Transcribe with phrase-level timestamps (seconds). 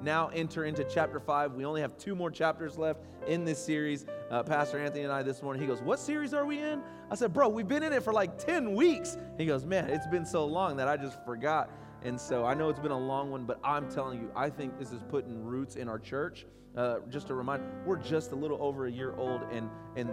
[0.00, 1.54] now enter into chapter five.
[1.54, 4.06] We only have two more chapters left in this series.
[4.30, 6.82] Uh, Pastor Anthony and I this morning, he goes, What series are we in?
[7.10, 9.16] I said, Bro, we've been in it for like 10 weeks.
[9.36, 11.70] He goes, Man, it's been so long that I just forgot.
[12.02, 14.78] And so I know it's been a long one, but I'm telling you, I think
[14.78, 16.46] this is putting roots in our church.
[16.76, 20.10] Uh, just a reminder, we're just a little over a year old, and, and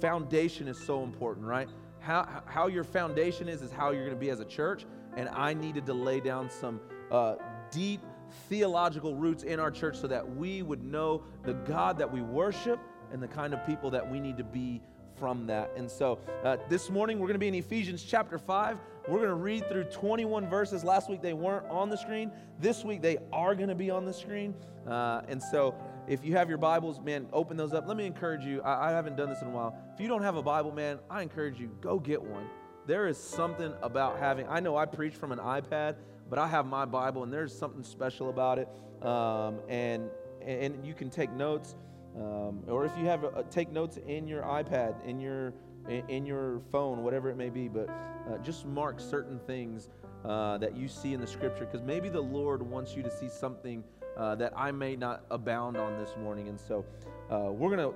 [0.00, 1.68] foundation is so important, right?
[2.00, 4.84] How, how your foundation is, is how you're going to be as a church.
[5.16, 6.80] And I needed to lay down some
[7.10, 7.36] uh,
[7.70, 8.00] deep
[8.48, 12.80] theological roots in our church so that we would know the God that we worship
[13.12, 14.80] and the kind of people that we need to be
[15.18, 15.70] from that.
[15.76, 18.78] And so uh, this morning we're going to be in Ephesians chapter 5.
[19.08, 20.84] We're going to read through 21 verses.
[20.84, 22.30] Last week they weren't on the screen.
[22.60, 24.54] This week they are going to be on the screen.
[24.86, 25.74] Uh, and so
[26.06, 27.86] if you have your Bibles, man, open those up.
[27.86, 28.62] Let me encourage you.
[28.62, 29.76] I, I haven't done this in a while.
[29.94, 32.46] If you don't have a Bible, man, I encourage you, go get one.
[32.86, 35.96] There is something about having, I know I preach from an iPad,
[36.28, 38.68] but I have my Bible, and there's something special about it.
[39.06, 40.10] Um, and
[40.42, 41.76] and you can take notes,
[42.16, 45.54] um, or if you have a, take notes in your iPad, in your
[45.88, 47.68] in your phone, whatever it may be.
[47.68, 49.88] But uh, just mark certain things
[50.24, 53.28] uh, that you see in the Scripture, because maybe the Lord wants you to see
[53.28, 53.84] something
[54.16, 56.48] uh, that I may not abound on this morning.
[56.48, 56.84] And so
[57.30, 57.92] uh, we're gonna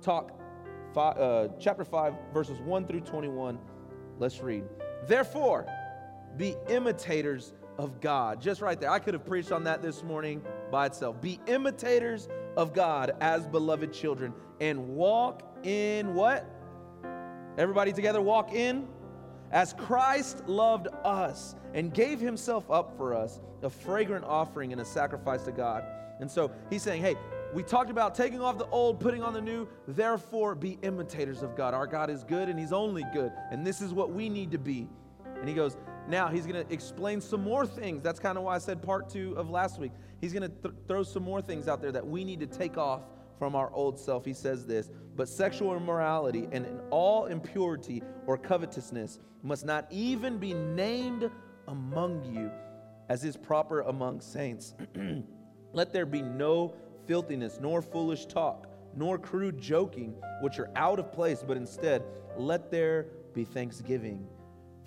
[0.00, 0.40] talk
[0.94, 3.58] five, uh, chapter five, verses one through twenty-one.
[4.18, 4.64] Let's read.
[5.06, 5.66] Therefore,
[6.36, 8.40] be imitators of God.
[8.40, 8.90] Just right there.
[8.90, 11.20] I could have preached on that this morning by itself.
[11.20, 16.44] Be imitators of God as beloved children and walk in what?
[17.58, 18.88] Everybody together, walk in.
[19.50, 24.84] As Christ loved us and gave himself up for us, a fragrant offering and a
[24.84, 25.84] sacrifice to God.
[26.20, 27.16] And so he's saying, hey,
[27.52, 29.66] we talked about taking off the old, putting on the new.
[29.88, 31.74] Therefore, be imitators of God.
[31.74, 33.32] Our God is good and he's only good.
[33.50, 34.88] And this is what we need to be.
[35.40, 35.76] And he goes,
[36.10, 38.02] now he's going to explain some more things.
[38.02, 39.92] That's kind of why I said part two of last week.
[40.20, 42.76] He's going to th- throw some more things out there that we need to take
[42.76, 43.02] off
[43.38, 44.24] from our old self.
[44.24, 50.52] He says this, but sexual immorality and all impurity or covetousness must not even be
[50.52, 51.30] named
[51.68, 52.50] among you
[53.10, 54.74] as is proper among saints.
[55.72, 56.74] Let there be no
[57.06, 62.02] filthiness, nor foolish talk, nor crude joking, which are out of place, but instead
[62.36, 64.26] let there be thanksgiving.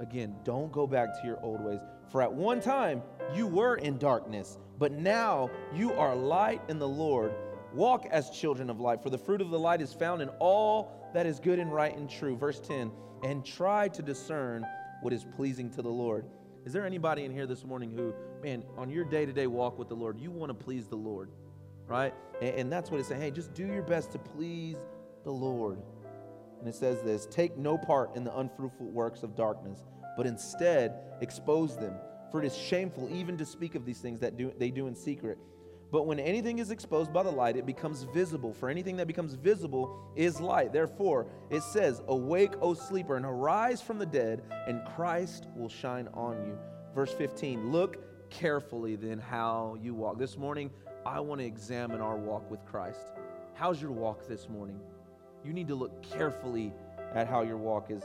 [0.00, 1.80] Again, don't go back to your old ways.
[2.08, 3.02] For at one time
[3.34, 7.34] you were in darkness, but now you are light in the Lord.
[7.74, 11.10] Walk as children of light, for the fruit of the light is found in all
[11.12, 12.34] that is good and right and true.
[12.34, 12.90] Verse 10
[13.22, 14.66] And try to discern
[15.02, 16.24] what is pleasing to the Lord.
[16.64, 19.78] Is there anybody in here this morning who, man, on your day to day walk
[19.78, 21.30] with the Lord, you want to please the Lord,
[21.86, 22.14] right?
[22.40, 23.20] And, and that's what it's saying.
[23.20, 24.76] Hey, just do your best to please
[25.24, 25.78] the Lord.
[26.58, 29.84] And it says this Take no part in the unfruitful works of darkness,
[30.16, 31.94] but instead expose them.
[32.30, 34.94] For it is shameful even to speak of these things that do, they do in
[34.94, 35.38] secret.
[35.90, 38.54] But when anything is exposed by the light, it becomes visible.
[38.54, 40.72] For anything that becomes visible is light.
[40.72, 46.08] Therefore, it says, Awake, O sleeper, and arise from the dead, and Christ will shine
[46.14, 46.56] on you.
[46.94, 50.18] Verse 15 Look carefully then how you walk.
[50.18, 50.70] This morning,
[51.04, 53.00] I want to examine our walk with Christ.
[53.54, 54.78] How's your walk this morning?
[55.44, 56.72] You need to look carefully
[57.14, 58.04] at how your walk is.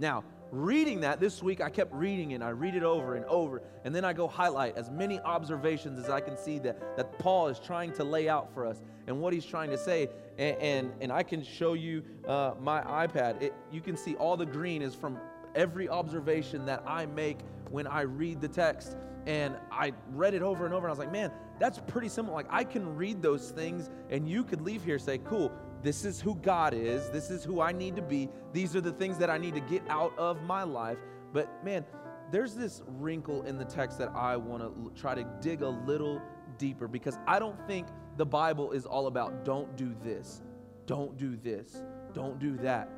[0.00, 2.40] Now, reading that this week, I kept reading it.
[2.40, 6.08] I read it over and over, and then I go highlight as many observations as
[6.08, 9.34] I can see that, that Paul is trying to lay out for us and what
[9.34, 10.08] he's trying to say.
[10.38, 13.42] And, and, and I can show you uh, my iPad.
[13.42, 15.18] It, you can see all the green is from
[15.54, 18.96] every observation that I make when I read the text.
[19.26, 22.32] And I read it over and over, and I was like, man, that's pretty simple.
[22.32, 26.20] Like, I can read those things, and you could leave here say, cool, this is
[26.20, 27.08] who God is.
[27.10, 28.28] This is who I need to be.
[28.52, 30.98] These are the things that I need to get out of my life.
[31.32, 31.84] But man,
[32.30, 36.20] there's this wrinkle in the text that I want to try to dig a little
[36.58, 40.42] deeper because I don't think the Bible is all about don't do this,
[40.86, 41.82] don't do this,
[42.12, 42.90] don't do that.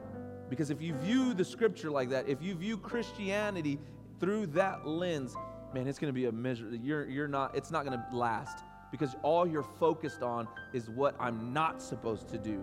[0.51, 3.79] Because if you view the scripture like that, if you view Christianity
[4.21, 5.35] through that lens,
[5.73, 6.69] man, it's going to be a measure.
[6.83, 8.59] You're, you're not, it's not going to last
[8.93, 12.63] because all you're focused on is what I'm not supposed to do.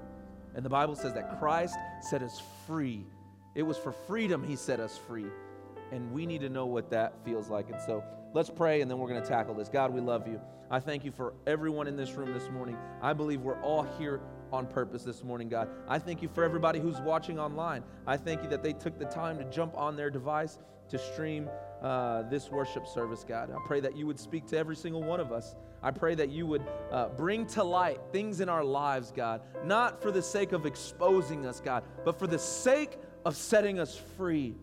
[0.55, 3.05] And the Bible says that Christ set us free.
[3.55, 5.25] It was for freedom he set us free.
[5.91, 7.69] And we need to know what that feels like.
[7.69, 8.03] And so
[8.33, 9.67] let's pray and then we're going to tackle this.
[9.67, 10.39] God, we love you.
[10.71, 12.77] I thank you for everyone in this room this morning.
[13.01, 14.21] I believe we're all here
[14.51, 15.67] on purpose this morning, God.
[15.87, 17.83] I thank you for everybody who's watching online.
[18.05, 20.59] I thank you that they took the time to jump on their device
[20.89, 21.49] to stream
[21.81, 23.51] uh, this worship service, God.
[23.51, 25.55] I pray that you would speak to every single one of us.
[25.81, 30.01] I pray that you would uh, bring to light things in our lives, God, not
[30.01, 34.55] for the sake of exposing us, God, but for the sake of setting us free.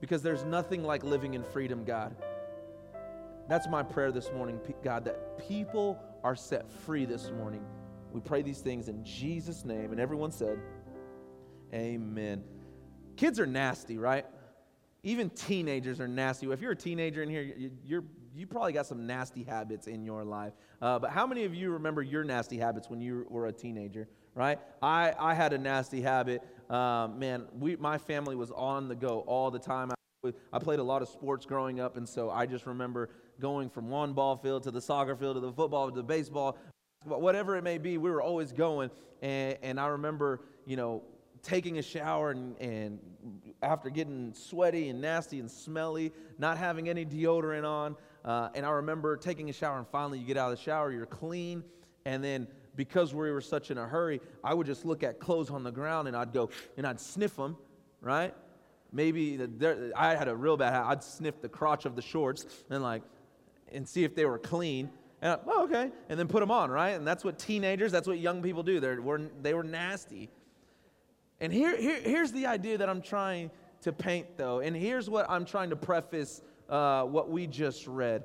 [0.00, 2.14] Because there's nothing like living in freedom, God.
[3.48, 7.64] That's my prayer this morning, God, that people are set free this morning.
[8.12, 9.92] We pray these things in Jesus' name.
[9.92, 10.58] And everyone said,
[11.72, 12.44] Amen.
[13.16, 14.26] Kids are nasty, right?
[15.02, 16.50] Even teenagers are nasty.
[16.50, 18.04] If you're a teenager in here, you're,
[18.34, 20.52] you probably got some nasty habits in your life.
[20.82, 24.08] Uh, but how many of you remember your nasty habits when you were a teenager,
[24.34, 24.58] right?
[24.82, 26.42] I, I had a nasty habit.
[26.68, 29.92] Um, man, we, my family was on the go all the time.
[30.52, 33.10] I played a lot of sports growing up, and so I just remember
[33.40, 36.56] going from one ball field to the soccer field to the football to the baseball,
[37.04, 37.98] whatever it may be.
[37.98, 38.90] We were always going,
[39.22, 41.02] and, and I remember, you know,
[41.42, 42.98] taking a shower and, and
[43.62, 47.96] after getting sweaty and nasty and smelly, not having any deodorant on.
[48.24, 50.90] Uh, and I remember taking a shower, and finally you get out of the shower,
[50.90, 51.62] you're clean.
[52.06, 55.50] And then because we were such in a hurry, I would just look at clothes
[55.50, 57.56] on the ground and I'd go and I'd sniff them,
[58.00, 58.34] right?
[58.92, 60.74] Maybe there, I had a real bad.
[60.74, 63.02] I'd sniff the crotch of the shorts and like,
[63.72, 64.90] and see if they were clean.
[65.20, 66.90] And I, oh, okay, and then put them on, right?
[66.90, 68.78] And that's what teenagers, that's what young people do.
[68.78, 70.28] They were they were nasty.
[71.40, 73.50] And here, here, here's the idea that I'm trying
[73.82, 74.60] to paint, though.
[74.60, 78.24] And here's what I'm trying to preface uh, what we just read.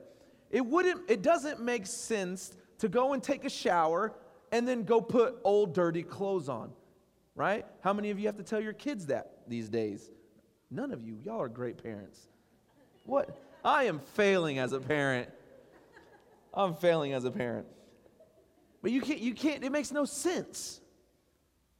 [0.51, 4.13] It, wouldn't, it doesn't make sense to go and take a shower
[4.51, 6.71] and then go put old, dirty clothes on,
[7.36, 7.65] right?
[7.81, 10.09] How many of you have to tell your kids that these days?
[10.71, 11.18] None of you.
[11.24, 12.27] Y'all are great parents.
[13.06, 13.38] What?
[13.63, 15.30] I am failing as a parent.
[16.53, 17.68] I'm failing as a parent.
[18.81, 20.80] But you can't, you can't, it makes no sense.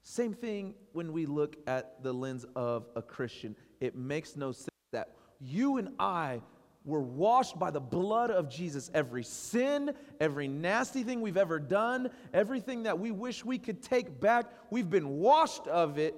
[0.04, 3.56] Same thing when we look at the lens of a Christian.
[3.80, 6.42] It makes no sense that you and I
[6.86, 8.90] were washed by the blood of Jesus.
[8.94, 14.20] Every sin, every nasty thing we've ever done, everything that we wish we could take
[14.20, 16.16] back, we've been washed of it.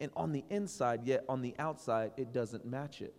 [0.00, 3.14] And on the inside, yet on the outside, it doesn't match it.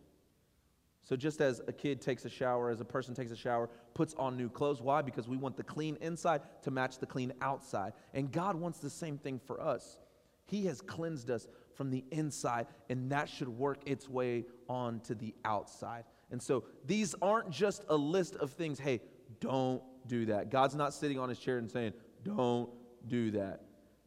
[1.05, 4.13] So, just as a kid takes a shower, as a person takes a shower, puts
[4.13, 4.81] on new clothes.
[4.81, 5.01] Why?
[5.01, 7.91] Because we want the clean inside to match the clean outside.
[8.13, 9.97] And God wants the same thing for us.
[10.45, 15.15] He has cleansed us from the inside, and that should work its way on to
[15.15, 16.03] the outside.
[16.31, 19.01] And so, these aren't just a list of things, hey,
[19.39, 20.49] don't do that.
[20.49, 21.93] God's not sitting on his chair and saying,
[22.23, 22.69] don't
[23.07, 23.61] do that.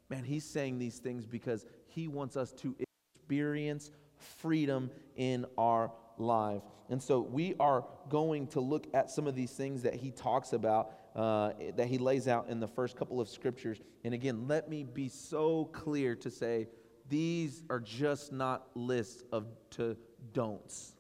[0.08, 6.62] Man, he's saying these things because he wants us to experience freedom in our life.
[6.88, 10.52] And so we are going to look at some of these things that he talks
[10.52, 13.80] about, uh, that he lays out in the first couple of scriptures.
[14.04, 16.68] And again, let me be so clear to say
[17.08, 19.96] these are just not lists of to
[20.32, 20.94] don'ts.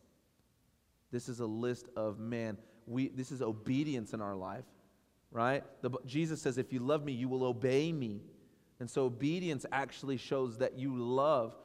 [1.12, 2.58] This is a list of man.
[2.86, 4.64] We this is obedience in our life,
[5.30, 5.64] right?
[5.82, 8.22] The, Jesus says, "If you love me, you will obey me."
[8.78, 11.56] And so obedience actually shows that you love.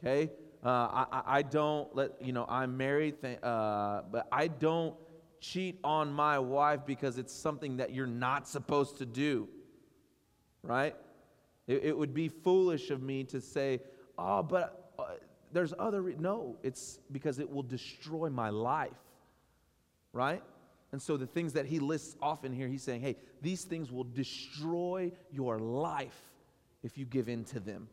[0.00, 0.30] Okay,
[0.64, 0.68] uh,
[1.12, 4.94] I, I don't let, you know, I'm married, th- uh, but I don't
[5.40, 9.46] cheat on my wife because it's something that you're not supposed to do,
[10.62, 10.96] right?
[11.66, 13.80] It, it would be foolish of me to say,
[14.18, 15.04] oh, but uh,
[15.52, 16.16] there's other, re-.
[16.18, 18.92] no, it's because it will destroy my life,
[20.12, 20.42] right?
[20.92, 23.90] And so the things that he lists off in here, he's saying, hey, these things
[23.90, 26.20] will destroy your life
[26.82, 27.88] if you give in to them.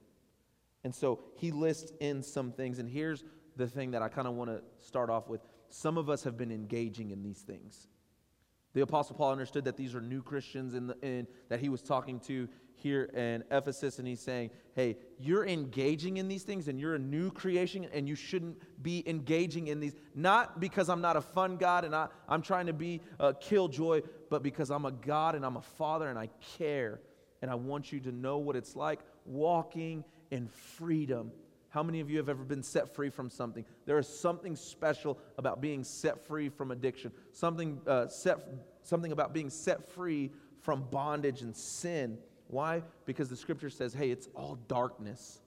[0.84, 2.80] And so he lists in some things.
[2.80, 3.24] And here's
[3.56, 5.42] the thing that I kind of want to start off with.
[5.70, 7.88] Some of us have been engaging in these things.
[8.74, 11.82] The Apostle Paul understood that these are new Christians in the, in, that he was
[11.82, 16.80] talking to here in Ephesus, and he's saying, Hey, you're engaging in these things and
[16.80, 21.16] you're a new creation, and you shouldn't be engaging in these, not because I'm not
[21.16, 24.86] a fun God and I, I'm trying to be uh, a killjoy, but because I'm
[24.86, 27.02] a God and I'm a father and I care.
[27.42, 31.32] And I want you to know what it's like walking in freedom.
[31.72, 33.66] How many of you have ever been set free from something?
[33.86, 38.40] There is something special about being set free from addiction, something, uh, set,
[38.84, 42.18] something about being set free from bondage and sin.
[42.48, 42.84] Why?
[43.06, 45.40] Because the scripture says, hey, it's all darkness.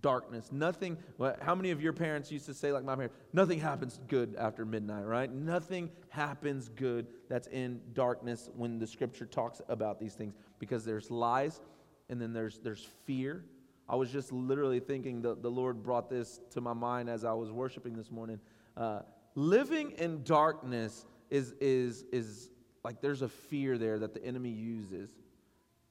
[0.00, 0.52] Darkness.
[0.52, 0.96] Nothing,
[1.42, 4.64] how many of your parents used to say, like my parents, nothing happens good after
[4.64, 5.32] midnight, right?
[5.32, 11.10] Nothing happens good that's in darkness when the scripture talks about these things because there's
[11.10, 11.60] lies
[12.08, 13.44] and then there's, there's fear.
[13.90, 17.32] I was just literally thinking, the, the Lord brought this to my mind as I
[17.32, 18.38] was worshiping this morning.
[18.76, 19.00] Uh,
[19.34, 22.50] living in darkness is, is, is
[22.84, 25.10] like there's a fear there that the enemy uses.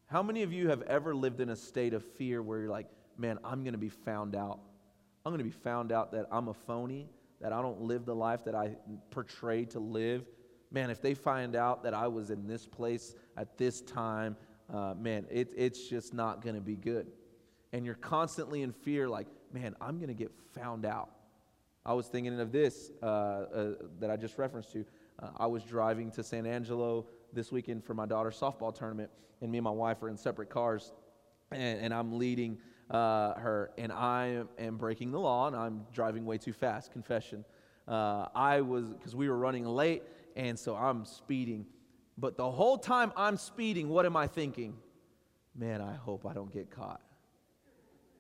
[0.06, 2.88] How many of you have ever lived in a state of fear where you're like,
[3.18, 4.62] man, I'm going to be found out?
[5.25, 7.10] I'm going to be found out that I'm a phony,
[7.41, 8.77] that I don't live the life that I
[9.12, 10.25] portray to live.
[10.72, 14.38] Man, if they find out that I was in this place at this time,
[14.74, 17.08] uh, man, it, it's just not going to be good.
[17.71, 21.09] And you're constantly in fear, like, man, I'm going to get found out.
[21.85, 24.85] I was thinking of this uh, uh, that I just referenced to.
[25.21, 29.09] Uh, I was driving to San Angelo this weekend for my daughter's softball tournament,
[29.41, 30.93] and me and my wife are in separate cars,
[31.51, 32.57] and, and I'm leading
[32.89, 36.91] uh, her, and I am breaking the law, and I'm driving way too fast.
[36.91, 37.45] Confession.
[37.88, 40.03] Uh, I was because we were running late,
[40.35, 41.65] and so I'm speeding.
[42.17, 44.75] But the whole time I'm speeding, what am I thinking?
[45.55, 47.01] Man, I hope I don't get caught.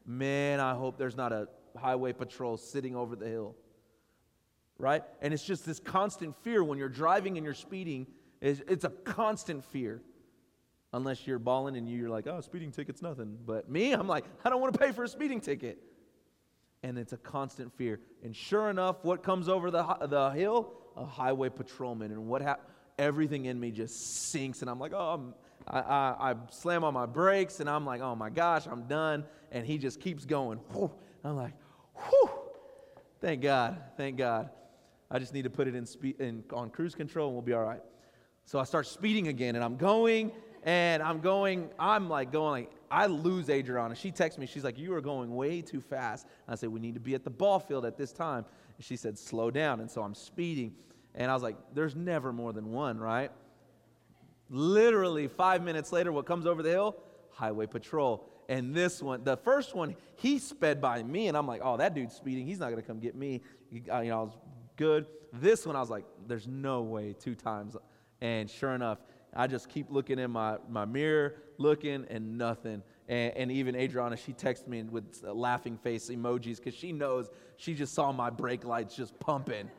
[0.09, 1.47] Man, I hope there's not a
[1.77, 3.55] highway patrol sitting over the hill
[4.79, 5.03] right?
[5.21, 8.07] And it's just this constant fear when you're driving and you're speeding.
[8.41, 10.01] It's, it's a constant fear.
[10.91, 13.37] Unless you're balling and you're like, oh, speeding ticket's nothing.
[13.45, 15.77] But me, I'm like, I don't want to pay for a speeding ticket.
[16.81, 17.99] And it's a constant fear.
[18.23, 20.71] And sure enough, what comes over the, the hill?
[20.95, 22.11] A highway patrolman.
[22.11, 22.69] And what happened?
[22.97, 24.61] Everything in me just sinks.
[24.61, 25.33] And I'm like, oh, I'm,
[25.69, 29.25] I, I, I, slam on my brakes and I'm like, oh my gosh, I'm done.
[29.51, 30.59] And he just keeps going.
[31.23, 31.53] I'm like,
[31.95, 32.29] whew.
[33.21, 33.81] Thank God.
[33.97, 34.49] Thank God.
[35.11, 37.53] I just need to put it in, spe- in on cruise control and we'll be
[37.53, 37.81] all right.
[38.45, 40.31] So I start speeding again and I'm going
[40.63, 43.95] and I'm going, I'm like going like, I lose Adriana.
[43.95, 46.25] She texts me, she's like, You are going way too fast.
[46.47, 48.45] And I said, We need to be at the ball field at this time.
[48.77, 49.79] And she said, Slow down.
[49.79, 50.73] And so I'm speeding.
[51.15, 53.31] And I was like, There's never more than one, right?
[54.49, 56.97] Literally five minutes later, what comes over the hill?
[57.31, 58.27] Highway patrol.
[58.49, 61.93] And this one, the first one, he sped by me, and I'm like, oh, that
[61.93, 62.47] dude's speeding.
[62.47, 63.41] He's not to come get me.
[63.91, 64.37] Uh, you know, I was
[64.75, 65.05] good.
[65.33, 67.77] This one, I was like, there's no way two times.
[68.21, 68.97] And sure enough,
[69.35, 72.81] I just keep looking in my, my mirror, looking, and nothing.
[73.07, 77.29] And, and even Adriana, she texted me with uh, laughing face emojis because she knows
[77.57, 79.69] she just saw my brake lights just pumping.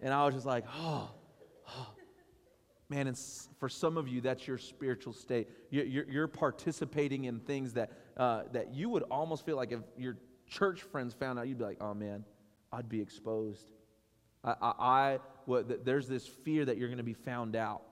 [0.00, 1.10] And I was just like, oh,
[1.68, 1.86] oh.
[2.92, 3.18] Man, and
[3.58, 5.48] for some of you, that's your spiritual state.
[5.70, 10.82] You're, participating in things that, uh, that you would almost feel like if your church
[10.82, 12.24] friends found out, you'd be like, oh man,
[12.70, 13.72] I'd be exposed.
[14.44, 17.82] I, I, I what, there's this fear that you're going to be found out.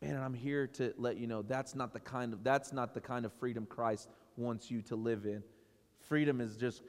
[0.00, 2.94] Man, and I'm here to let you know that's not the kind of that's not
[2.94, 5.44] the kind of freedom Christ wants you to live in.
[6.00, 6.82] Freedom is just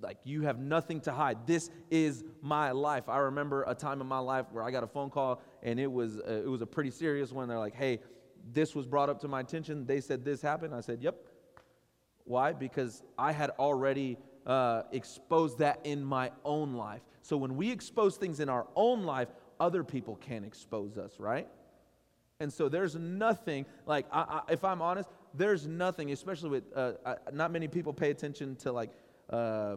[0.00, 1.46] like you have nothing to hide.
[1.46, 3.08] This is my life.
[3.08, 5.90] I remember a time in my life where I got a phone call and it
[5.90, 7.48] was uh, it was a pretty serious one.
[7.48, 8.00] They're like, "Hey,
[8.52, 9.86] this was brought up to my attention.
[9.86, 11.16] They said this happened." I said, "Yep."
[12.24, 12.52] Why?
[12.52, 17.02] Because I had already uh, expose that in my own life.
[17.22, 19.28] So when we expose things in our own life,
[19.60, 21.48] other people can expose us, right?
[22.40, 26.92] And so there's nothing, like, I, I, if I'm honest, there's nothing, especially with, uh,
[27.06, 28.90] I, not many people pay attention to like,
[29.30, 29.76] uh,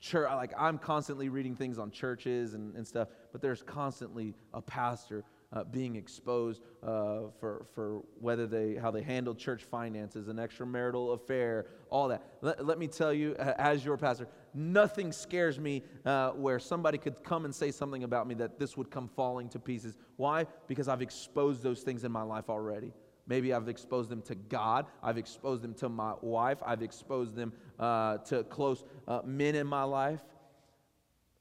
[0.00, 4.62] church, like I'm constantly reading things on churches and, and stuff, but there's constantly a
[4.62, 10.36] pastor uh, being exposed uh, for, for whether they, how they handle church finances, an
[10.36, 12.22] extramarital affair, all that.
[12.42, 17.24] Let, let me tell you, as your pastor, nothing scares me uh, where somebody could
[17.24, 19.96] come and say something about me that this would come falling to pieces.
[20.16, 20.46] Why?
[20.66, 22.92] Because I've exposed those things in my life already.
[23.28, 24.86] Maybe I've exposed them to God.
[25.02, 26.58] I've exposed them to my wife.
[26.64, 30.20] I've exposed them uh, to close uh, men in my life.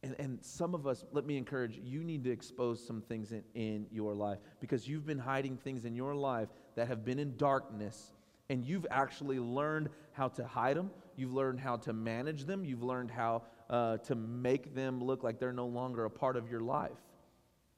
[0.03, 3.43] And, and some of us, let me encourage you, need to expose some things in,
[3.55, 7.35] in your life because you've been hiding things in your life that have been in
[7.37, 8.11] darkness
[8.49, 10.91] and you've actually learned how to hide them.
[11.15, 12.63] You've learned how to manage them.
[12.63, 16.49] You've learned how uh, to make them look like they're no longer a part of
[16.49, 16.97] your life.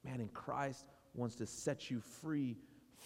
[0.04, 2.56] Man, and Christ wants to set you free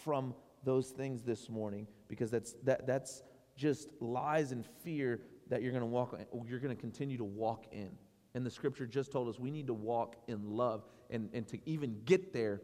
[0.05, 3.23] from those things this morning because that's, that, that's
[3.57, 7.67] just lies and fear that you're going to walk you're going to continue to walk
[7.71, 7.91] in
[8.35, 10.85] and the scripture just told us we need to walk in love.
[11.11, 12.61] And, and to even get there,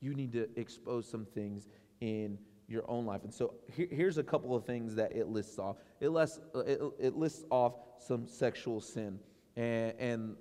[0.00, 1.68] you need to expose some things
[2.00, 3.24] in your own life.
[3.24, 5.76] And so here, here's a couple of things that it lists off.
[6.00, 9.18] It lists, it, it lists off some sexual sin.
[9.56, 10.36] And, and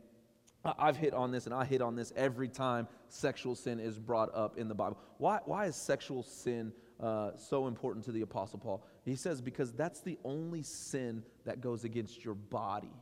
[0.64, 4.34] I've hit on this, and I hit on this every time sexual sin is brought
[4.36, 4.98] up in the Bible.
[5.18, 8.86] Why, why is sexual sin uh, so important to the Apostle Paul.
[9.04, 12.94] He says, because that's the only sin that goes against your body.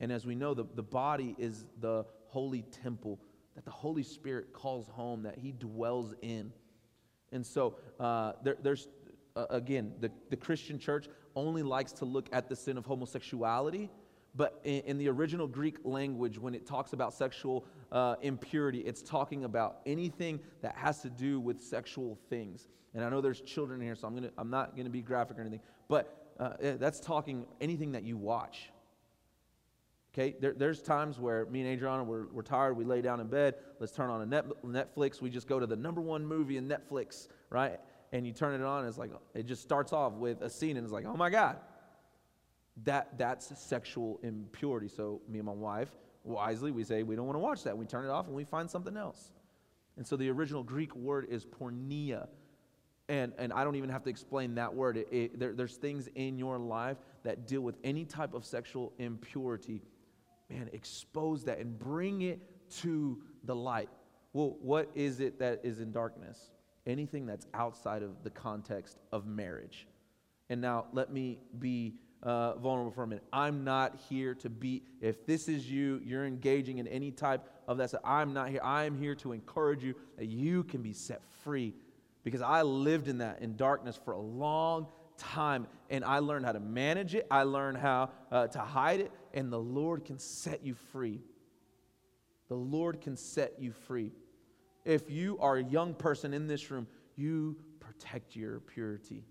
[0.00, 3.20] And as we know, the, the body is the holy temple
[3.54, 6.52] that the Holy Spirit calls home, that He dwells in.
[7.30, 8.88] And so uh, there, there's,
[9.36, 11.06] uh, again, the, the Christian church
[11.36, 13.90] only likes to look at the sin of homosexuality.
[14.34, 19.02] But in, in the original Greek language, when it talks about sexual uh, impurity, it's
[19.02, 22.68] talking about anything that has to do with sexual things.
[22.94, 25.38] And I know there's children here, so I'm, gonna, I'm not going to be graphic
[25.38, 25.60] or anything.
[25.88, 28.70] But uh, eh, that's talking anything that you watch.
[30.12, 33.26] Okay, there, there's times where me and Adriana, we're, we're tired, we lay down in
[33.26, 36.56] bed, let's turn on a net, Netflix, we just go to the number one movie
[36.56, 37.80] in Netflix, right?
[38.12, 40.84] And you turn it on, it's like, it just starts off with a scene, and
[40.84, 41.56] it's like, oh my God.
[42.82, 44.88] That, that's sexual impurity.
[44.88, 45.90] So me and my wife,
[46.24, 47.78] wisely, we say, we don't want to watch that.
[47.78, 49.32] We turn it off and we find something else.
[49.96, 52.26] And so the original Greek word is porneia.
[53.08, 54.96] And, and I don't even have to explain that word.
[54.96, 58.92] It, it, there, there's things in your life that deal with any type of sexual
[58.98, 59.82] impurity
[60.50, 62.40] man, expose that and bring it
[62.82, 63.88] to the light.
[64.32, 66.50] Well, what is it that is in darkness?
[66.86, 69.86] Anything that's outside of the context of marriage.
[70.50, 73.24] And now let me be uh, vulnerable for a minute.
[73.32, 77.76] I'm not here to be, if this is you, you're engaging in any type of
[77.78, 77.90] that.
[77.90, 78.60] So I'm not here.
[78.64, 81.74] I am here to encourage you that you can be set free
[82.24, 84.88] because I lived in that in darkness for a long
[85.18, 87.26] time and I learned how to manage it.
[87.30, 91.20] I learned how uh, to hide it, and the Lord can set you free.
[92.48, 94.12] The Lord can set you free.
[94.84, 99.24] If you are a young person in this room, you protect your purity.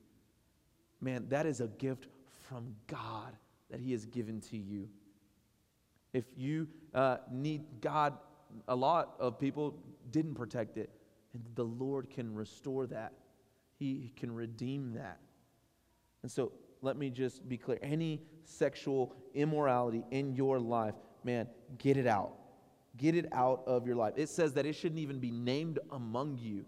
[1.01, 2.07] Man, that is a gift
[2.53, 3.35] from God
[3.71, 4.87] that He has given to you.
[6.13, 8.13] If you uh, need God,
[8.67, 9.75] a lot of people
[10.11, 10.91] didn't protect it,
[11.33, 13.13] and the Lord can restore that.
[13.79, 15.17] He can redeem that.
[16.21, 16.51] And so
[16.83, 21.47] let me just be clear any sexual immorality in your life, man,
[21.79, 22.33] get it out.
[22.97, 24.13] Get it out of your life.
[24.15, 26.65] It says that it shouldn't even be named among you.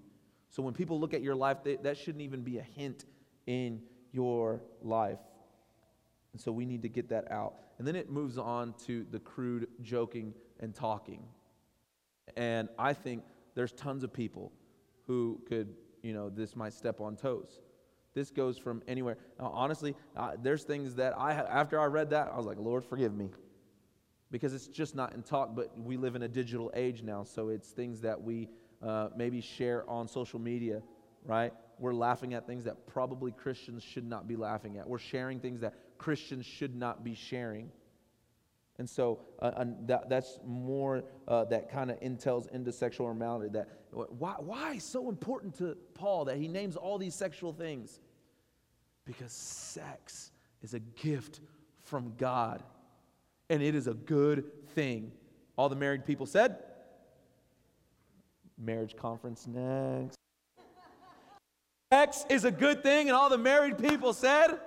[0.50, 3.06] So when people look at your life, they, that shouldn't even be a hint
[3.46, 5.20] in your life.
[6.36, 7.54] And so we need to get that out.
[7.80, 11.24] And then it moves on to the crude joking and talking.
[12.36, 14.52] And I think there's tons of people
[15.08, 17.62] who could, you know, this might step on toes.
[18.14, 19.16] This goes from anywhere.
[19.40, 22.84] Now, honestly, uh, there's things that I, after I read that, I was like, Lord,
[22.84, 23.30] forgive me.
[24.30, 27.48] Because it's just not in talk, but we live in a digital age now, so
[27.48, 28.50] it's things that we
[28.84, 30.82] uh, maybe share on social media,
[31.24, 31.54] right?
[31.80, 34.86] We're laughing at things that probably Christians should not be laughing at.
[34.86, 37.72] We're sharing things that Christians should not be sharing.
[38.78, 43.50] And so uh, that, that's more uh, that kind of entails into sexual immorality.
[43.54, 48.00] That why, why so important to Paul that he names all these sexual things?
[49.06, 50.32] Because sex
[50.62, 51.40] is a gift
[51.84, 52.64] from God,
[53.50, 55.12] and it is a good thing.
[55.58, 56.58] All the married people said,
[58.58, 60.18] marriage conference next.
[61.94, 64.60] Sex is a good thing, and all the married people said,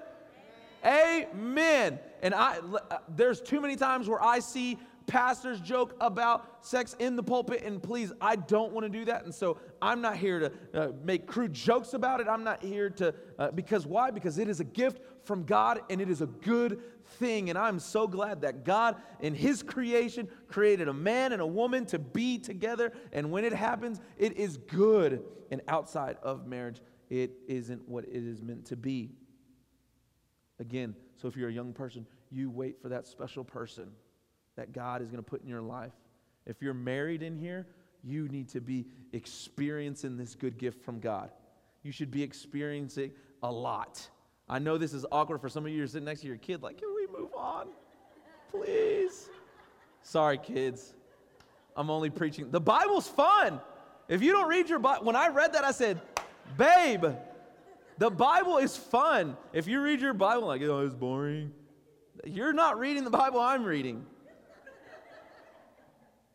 [0.85, 1.99] Amen.
[2.23, 7.17] And I, uh, there's too many times where I see pastors joke about sex in
[7.17, 9.25] the pulpit, and please, I don't want to do that.
[9.25, 12.29] And so I'm not here to uh, make crude jokes about it.
[12.29, 14.11] I'm not here to, uh, because why?
[14.11, 16.81] Because it is a gift from God and it is a good
[17.19, 17.51] thing.
[17.51, 21.87] And I'm so glad that God, in His creation, created a man and a woman
[21.87, 22.93] to be together.
[23.13, 25.25] And when it happens, it is good.
[25.51, 29.11] And outside of marriage, it isn't what it is meant to be.
[30.61, 33.91] Again, so if you're a young person, you wait for that special person
[34.57, 35.93] that God is going to put in your life.
[36.47, 37.67] If you're married in here,
[38.03, 41.31] you need to be experiencing this good gift from God.
[41.83, 44.09] You should be experiencing a lot.
[44.49, 45.79] I know this is awkward for some of you.
[45.79, 47.69] You're sitting next to your kid, like, can we move on?
[48.51, 49.29] Please.
[50.03, 50.95] Sorry, kids.
[51.77, 52.51] I'm only preaching.
[52.51, 53.61] The Bible's fun.
[54.09, 56.01] If you don't read your Bible, when I read that, I said,
[56.57, 57.05] babe,
[57.99, 59.37] the Bible is fun.
[59.53, 61.53] If you read your Bible like, oh, it's boring,
[62.25, 64.07] you're not reading the Bible I'm reading.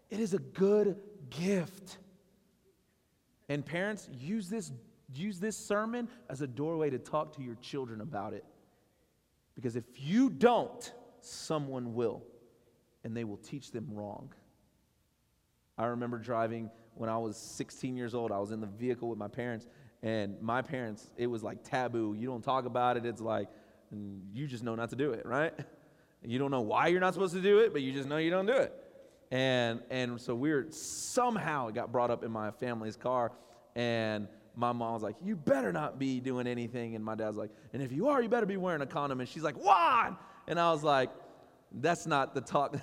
[0.10, 0.98] It is a good
[1.30, 1.98] gift.
[3.50, 4.72] And parents, use this,
[5.14, 8.46] use this sermon as a doorway to talk to your children about it.
[9.56, 12.24] Because if you don't, someone will,
[13.04, 14.34] and they will teach them wrong.
[15.78, 18.32] I remember driving when I was 16 years old.
[18.32, 19.68] I was in the vehicle with my parents,
[20.04, 22.14] and my parents, it was like taboo.
[22.14, 23.06] You don't talk about it.
[23.06, 23.48] It's like,
[23.96, 25.54] mm, you just know not to do it, right?
[26.26, 28.30] You don't know why you're not supposed to do it, but you just know you
[28.30, 28.74] don't do it.
[29.32, 33.32] And, and so we were somehow it got brought up in my family's car.
[33.76, 36.96] And my mom was like, You better not be doing anything.
[36.96, 39.20] And my dad's like, And if you are, you better be wearing a condom.
[39.20, 40.14] And she's like, Why?
[40.48, 41.10] And I was like,
[41.72, 42.78] That's not the talk.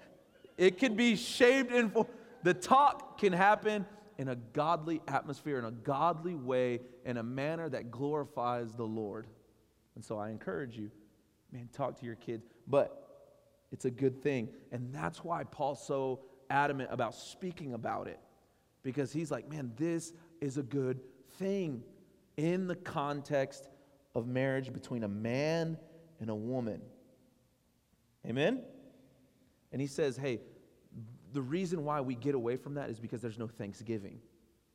[0.58, 1.90] it could be shaved in.
[1.90, 2.06] For
[2.42, 3.86] the talk can happen
[4.18, 9.26] in a godly atmosphere, in a godly way, in a manner that glorifies the Lord.
[9.94, 10.90] And so I encourage you,
[11.52, 12.44] man, talk to your kids.
[12.66, 13.08] But
[13.70, 14.48] it's a good thing.
[14.72, 18.18] And that's why Paul's so adamant about speaking about it.
[18.82, 21.00] Because he's like, man, this is a good
[21.38, 21.82] thing
[22.36, 23.68] in the context
[24.14, 25.76] of marriage between a man
[26.20, 26.80] and a woman.
[28.26, 28.62] Amen?
[29.72, 30.40] And he says, hey,
[31.32, 34.18] the reason why we get away from that is because there's no thanksgiving.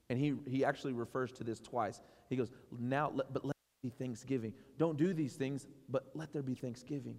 [0.09, 2.01] And he, he actually refers to this twice.
[2.29, 4.53] He goes, now, let, but let there be thanksgiving.
[4.77, 7.17] Don't do these things, but let there be thanksgiving.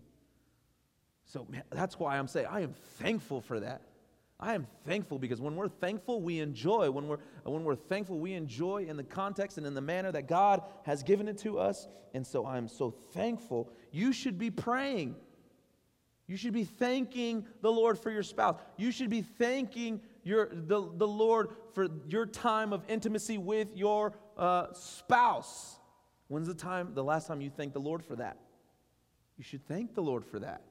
[1.25, 3.83] So man, that's why I'm saying I am thankful for that.
[4.39, 6.91] I am thankful because when we're thankful, we enjoy.
[6.91, 10.29] When we're, when we're thankful, we enjoy in the context and in the manner that
[10.29, 11.87] God has given it to us.
[12.13, 13.71] And so I'm so thankful.
[13.91, 15.15] You should be praying.
[16.27, 18.59] You should be thanking the Lord for your spouse.
[18.77, 24.15] You should be thanking your, the, the Lord for your time of intimacy with your
[24.39, 25.79] uh, spouse.
[26.29, 28.39] When's the time, the last time you thanked the Lord for that?
[29.37, 30.63] You should thank the Lord for that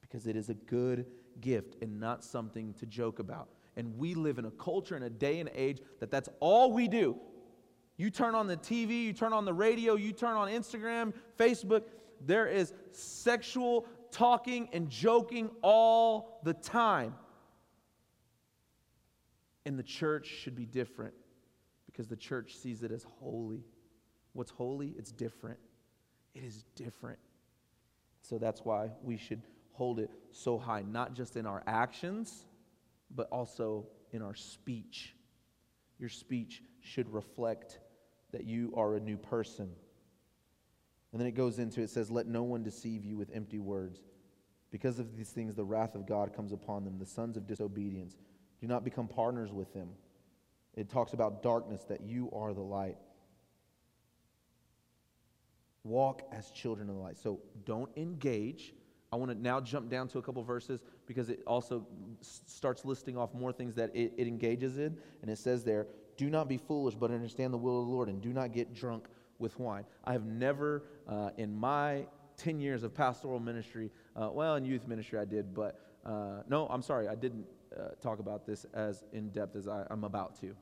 [0.00, 1.06] because it is a good
[1.40, 3.48] gift and not something to joke about.
[3.76, 6.88] And we live in a culture and a day and age that that's all we
[6.88, 7.16] do.
[7.96, 11.84] You turn on the TV, you turn on the radio, you turn on Instagram, Facebook,
[12.24, 17.14] there is sexual talking and joking all the time.
[19.66, 21.14] And the church should be different
[21.86, 23.64] because the church sees it as holy.
[24.32, 24.94] What's holy?
[24.96, 25.58] It's different.
[26.34, 27.18] It is different.
[28.20, 32.46] So that's why we should hold it so high, not just in our actions,
[33.14, 35.14] but also in our speech.
[35.98, 37.78] Your speech should reflect
[38.32, 39.70] that you are a new person.
[41.12, 44.00] And then it goes into it says, Let no one deceive you with empty words.
[44.70, 48.16] Because of these things, the wrath of God comes upon them, the sons of disobedience.
[48.60, 49.90] Do not become partners with them.
[50.74, 52.96] It talks about darkness, that you are the light.
[55.84, 57.18] Walk as children of the light.
[57.18, 58.72] So don't engage
[59.12, 61.86] I want to now jump down to a couple verses because it also
[62.22, 64.96] starts listing off more things that it, it, engages in.
[65.20, 68.08] And it says there, Do not be foolish, but understand the will of the Lord,
[68.08, 69.04] and do not get drunk
[69.42, 69.84] with wine.
[70.04, 72.06] I have never, uh, in my
[72.38, 76.66] 10 years of pastoral ministry, uh, well, in youth ministry I did, but uh, no,
[76.68, 77.44] I'm sorry, I didn't
[77.78, 80.54] uh, talk about this as in depth as I, I'm about to.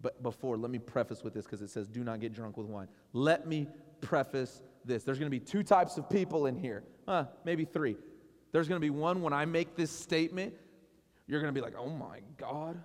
[0.00, 2.66] But before, let me preface with this because it says, Do not get drunk with
[2.66, 2.88] wine.
[3.12, 3.66] Let me
[4.00, 5.02] preface this.
[5.02, 7.96] There's going to be two types of people in here uh, maybe three.
[8.52, 10.54] There's going to be one when I make this statement,
[11.26, 12.80] you're going to be like, oh my God,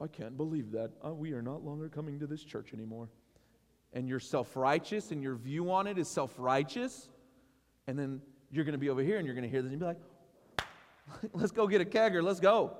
[0.00, 0.90] I can't believe that.
[1.04, 3.08] Uh, we are not longer coming to this church anymore.
[3.92, 7.08] And you're self righteous, and your view on it is self righteous.
[7.86, 9.80] And then you're going to be over here and you're going to hear this and
[9.80, 10.00] be like,
[11.32, 12.76] let's go get a kegger, let's go.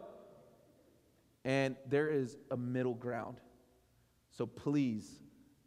[1.45, 3.39] And there is a middle ground.
[4.31, 5.21] So please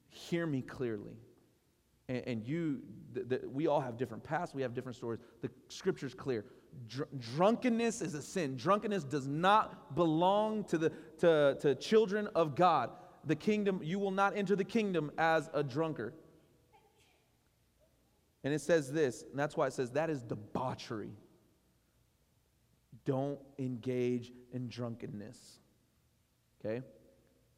[0.10, 1.18] hear me clearly
[2.10, 2.80] and, and you,
[3.14, 5.20] the, the, we all have different pasts, we have different stories.
[5.42, 6.46] The scripture's clear.
[6.88, 8.56] Dr- drunkenness is a sin.
[8.56, 12.92] Drunkenness does not belong to the to, to children of God.
[13.26, 16.14] The kingdom, you will not enter the kingdom as a drunkard.
[18.44, 21.12] And it says this, and that's why it says that is debauchery.
[23.06, 25.38] Don't engage in drunkenness.
[26.60, 26.82] Okay?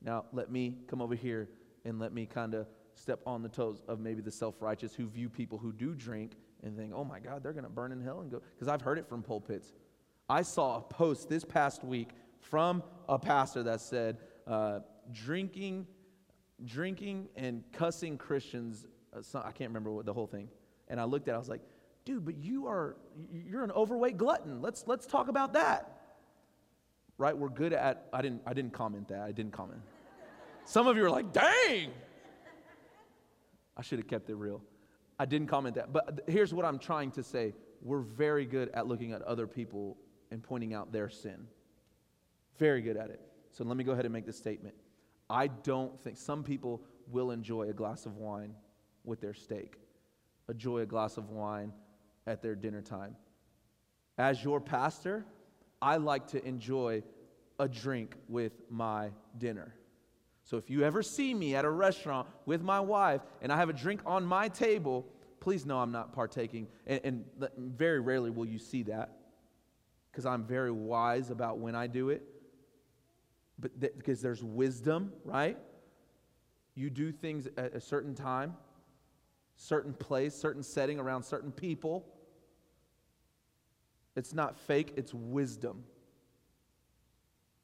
[0.02, 1.50] Now, let me come over here
[1.84, 5.08] and let me kind of step on the toes of maybe the self righteous who
[5.08, 8.02] view people who do drink and think, oh my God, they're going to burn in
[8.02, 8.42] hell and go.
[8.56, 9.74] Because I've heard it from pulpits.
[10.30, 14.80] I saw a post this past week from a pastor that said, uh,
[15.14, 15.88] drinking,
[16.64, 20.50] drinking and cussing Christians, uh, can't remember what the whole thing.
[20.88, 21.62] And I looked at it, I was like,
[22.06, 22.98] dude, but you are,
[23.32, 24.62] you're an overweight glutton.
[24.62, 25.92] Let's, let's talk about that.
[27.18, 27.36] Right?
[27.38, 29.22] We're good at, I didn't, I didn't comment that.
[29.22, 29.82] I didn't comment.
[30.66, 31.92] Some of you are like, dang.
[33.78, 34.62] I should have kept it real.
[35.18, 35.94] I didn't comment that.
[35.94, 39.98] But here's what I'm trying to say we're very good at looking at other people
[40.32, 41.48] and pointing out their sin.
[42.58, 43.22] Very good at it.
[43.52, 44.76] So let me go ahead and make this statement.
[45.30, 48.54] I don't think some people will enjoy a glass of wine
[49.04, 49.80] with their steak,
[50.50, 51.72] enjoy a glass of wine
[52.28, 53.16] at their dinner time.
[54.18, 55.26] As your pastor,
[55.82, 57.04] I like to enjoy
[57.60, 59.74] a drink with my dinner.
[60.44, 63.70] So if you ever see me at a restaurant with my wife and I have
[63.70, 65.06] a drink on my table,
[65.40, 66.68] please know I'm not partaking.
[66.86, 67.26] And, and
[67.58, 69.18] very rarely will you see that
[70.12, 72.24] because I'm very wise about when I do it.
[73.58, 75.58] But th- because there's wisdom, right?
[76.76, 78.56] You do things at a certain time,
[79.56, 82.06] certain place, certain setting, around certain people.
[84.16, 85.84] It's not fake, it's wisdom.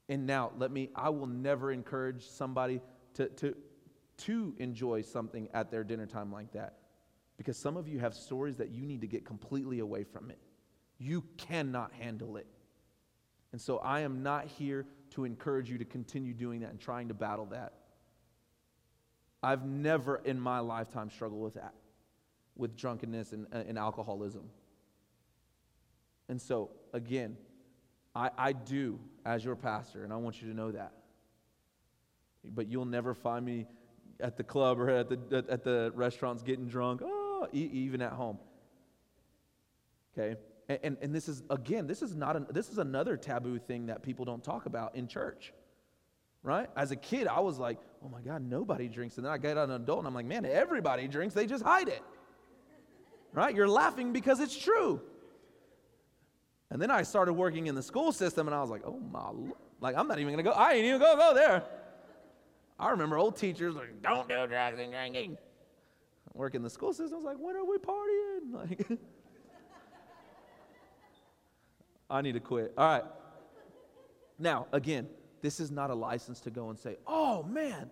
[0.08, 2.80] And now, let me, I will never encourage somebody
[3.14, 3.54] to, to,
[4.18, 6.78] to enjoy something at their dinner time like that.
[7.36, 10.38] Because some of you have stories that you need to get completely away from it.
[10.98, 12.46] You cannot handle it.
[13.52, 17.08] And so I am not here to encourage you to continue doing that and trying
[17.08, 17.74] to battle that.
[19.42, 21.74] I've never in my lifetime struggled with that,
[22.56, 24.48] with drunkenness and, uh, and alcoholism.
[26.28, 27.36] And so, again,
[28.14, 30.92] I, I do as your pastor, and I want you to know that.
[32.44, 33.66] But you'll never find me
[34.20, 38.38] at the club or at the, at the restaurants getting drunk, oh, even at home.
[40.16, 40.38] Okay?
[40.68, 43.86] And, and, and, this is, again, this is, not an, this is another taboo thing
[43.86, 45.52] that people don't talk about in church.
[46.42, 46.68] Right?
[46.76, 49.16] As a kid, I was like, oh my God, nobody drinks.
[49.16, 51.88] And then I get an adult and I'm like, man, everybody drinks, they just hide
[51.88, 52.02] it.
[53.32, 53.54] Right?
[53.54, 55.00] You're laughing because it's true.
[56.70, 59.30] And then I started working in the school system and I was like, oh my,
[59.80, 61.64] like, I'm not even gonna go, I ain't even gonna go there.
[62.78, 65.36] I remember old teachers like, don't do drugs and drinking.
[66.34, 68.18] Work in the school system, I was like, when are we partying?
[68.52, 68.98] Like,
[72.12, 72.74] I need to quit.
[72.76, 73.04] All right.
[74.38, 75.08] Now, again,
[75.40, 77.90] this is not a license to go and say, oh man,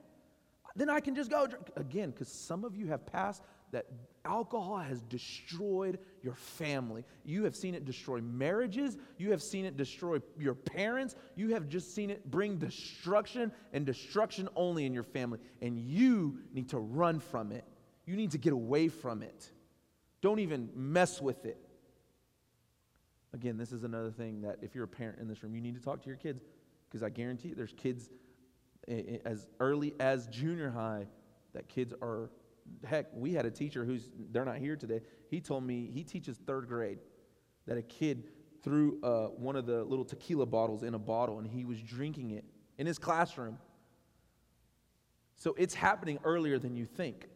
[0.76, 1.70] then I can just go drink.
[1.76, 3.86] Again, because some of you have passed that
[4.24, 7.04] alcohol has destroyed your family.
[7.24, 8.98] You have seen it destroy marriages.
[9.16, 11.16] You have seen it destroy your parents.
[11.34, 15.38] You have just seen it bring destruction and destruction only in your family.
[15.62, 17.64] And you need to run from it.
[18.04, 19.50] You need to get away from it.
[20.20, 21.69] Don't even mess with it.
[23.32, 25.74] Again, this is another thing that if you're a parent in this room, you need
[25.74, 26.42] to talk to your kids
[26.88, 28.10] because I guarantee there's kids
[29.24, 31.06] as early as junior high
[31.52, 32.30] that kids are
[32.84, 35.00] heck, we had a teacher who's, they're not here today.
[35.28, 36.98] He told me he teaches third grade
[37.66, 38.24] that a kid
[38.62, 42.32] threw uh, one of the little tequila bottles in a bottle and he was drinking
[42.32, 42.44] it
[42.78, 43.58] in his classroom.
[45.36, 47.28] So it's happening earlier than you think.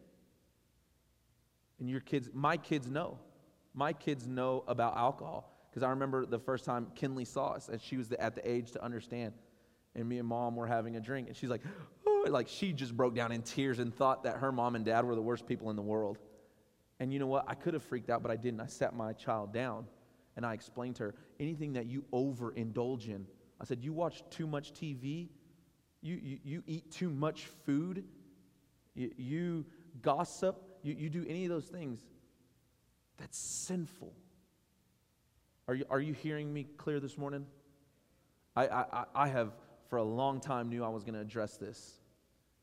[1.79, 3.19] And your kids, my kids know.
[3.73, 5.51] My kids know about alcohol.
[5.75, 8.71] Because I remember the first time Kinley saw us, and she was at the age
[8.71, 9.33] to understand.
[9.93, 11.63] And me and mom were having a drink, and she's like,
[12.07, 15.03] oh, like she just broke down in tears and thought that her mom and dad
[15.03, 16.17] were the worst people in the world.
[17.01, 17.43] And you know what?
[17.49, 18.61] I could have freaked out, but I didn't.
[18.61, 19.85] I sat my child down
[20.37, 23.27] and I explained to her anything that you overindulge in.
[23.59, 25.27] I said, You watch too much TV,
[26.01, 28.05] you, you, you eat too much food,
[28.93, 29.65] you, you
[30.01, 31.99] gossip, you, you do any of those things.
[33.17, 34.13] That's sinful.
[35.67, 37.45] Are you, are you hearing me clear this morning?
[38.55, 39.53] I, I, I have
[39.89, 41.99] for a long time knew I was going to address this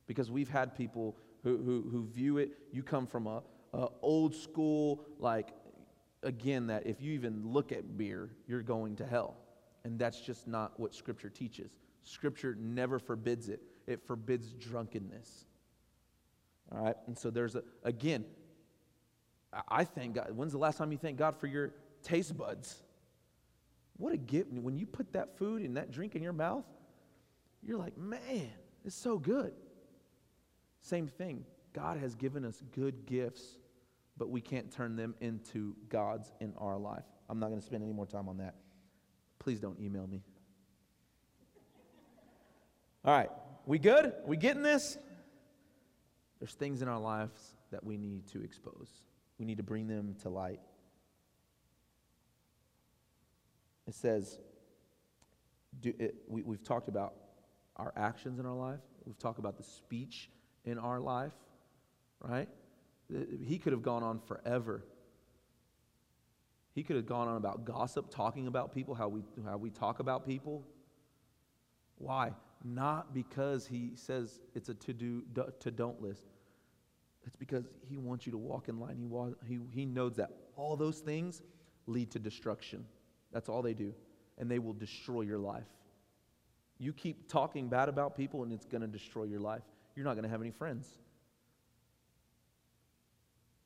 [0.06, 2.50] because we've had people who, who, who view it.
[2.72, 5.48] You come from a, a old school, like,
[6.22, 9.36] again, that if you even look at beer, you're going to hell.
[9.84, 11.72] And that's just not what Scripture teaches.
[12.04, 15.46] Scripture never forbids it, it forbids drunkenness.
[16.70, 16.96] All right?
[17.06, 18.24] And so there's a, again,
[19.68, 20.30] I thank God.
[20.34, 22.82] When's the last time you thank God for your taste buds?
[23.96, 24.52] What a gift.
[24.52, 26.64] When you put that food and that drink in your mouth,
[27.62, 28.50] you're like, man,
[28.84, 29.52] it's so good.
[30.80, 31.44] Same thing.
[31.72, 33.58] God has given us good gifts,
[34.18, 37.04] but we can't turn them into gods in our life.
[37.28, 38.56] I'm not going to spend any more time on that.
[39.38, 40.22] Please don't email me.
[43.04, 43.30] All right,
[43.66, 44.12] we good?
[44.26, 44.98] We getting this?
[46.38, 48.90] There's things in our lives that we need to expose.
[49.38, 50.60] We need to bring them to light.
[53.86, 54.38] It says,
[55.80, 57.14] do it, we, we've talked about
[57.76, 58.80] our actions in our life.
[59.04, 60.30] We've talked about the speech
[60.64, 61.32] in our life,
[62.20, 62.48] right?
[63.12, 64.84] Uh, he could have gone on forever.
[66.74, 69.98] He could have gone on about gossip, talking about people, how we, how we talk
[69.98, 70.64] about people.
[71.98, 72.32] Why?
[72.64, 75.22] Not because he says it's a to do,
[75.60, 76.26] to don't list.
[77.26, 78.96] It's because he wants you to walk in line.
[79.46, 81.42] He, he, he knows that all those things
[81.86, 82.84] lead to destruction.
[83.32, 83.94] That's all they do.
[84.38, 85.68] And they will destroy your life.
[86.78, 89.62] You keep talking bad about people, and it's going to destroy your life
[89.94, 90.88] you're not going to have any friends.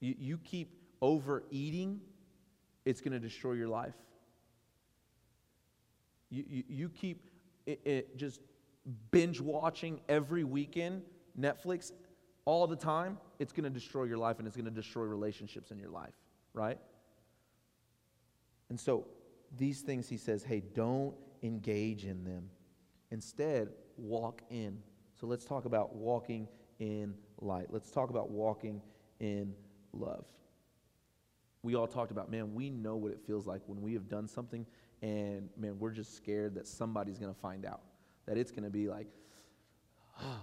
[0.00, 2.00] You, you keep overeating,
[2.85, 3.94] it's going to destroy your life.
[6.31, 7.31] You, you, you keep
[7.66, 8.40] it, it just
[9.11, 11.02] binge watching every weekend
[11.38, 11.92] Netflix
[12.44, 15.70] all the time, it's going to destroy your life and it's going to destroy relationships
[15.70, 16.14] in your life,
[16.55, 16.79] right?
[18.68, 19.07] And so
[19.57, 22.51] these things he says, hey, don't engage in them.
[23.11, 24.83] Instead, walk in
[25.19, 26.47] so let's talk about walking
[26.79, 27.69] in light.
[27.71, 28.83] Let's talk about walking
[29.19, 29.55] in
[29.95, 30.27] love.
[31.62, 34.29] We all talked about, man, we know what it feels like when we have done
[34.29, 34.66] something
[35.03, 37.81] and, man, we're just scared that somebody's going to find out.
[38.27, 39.07] That it's going to be like,
[40.21, 40.42] ah,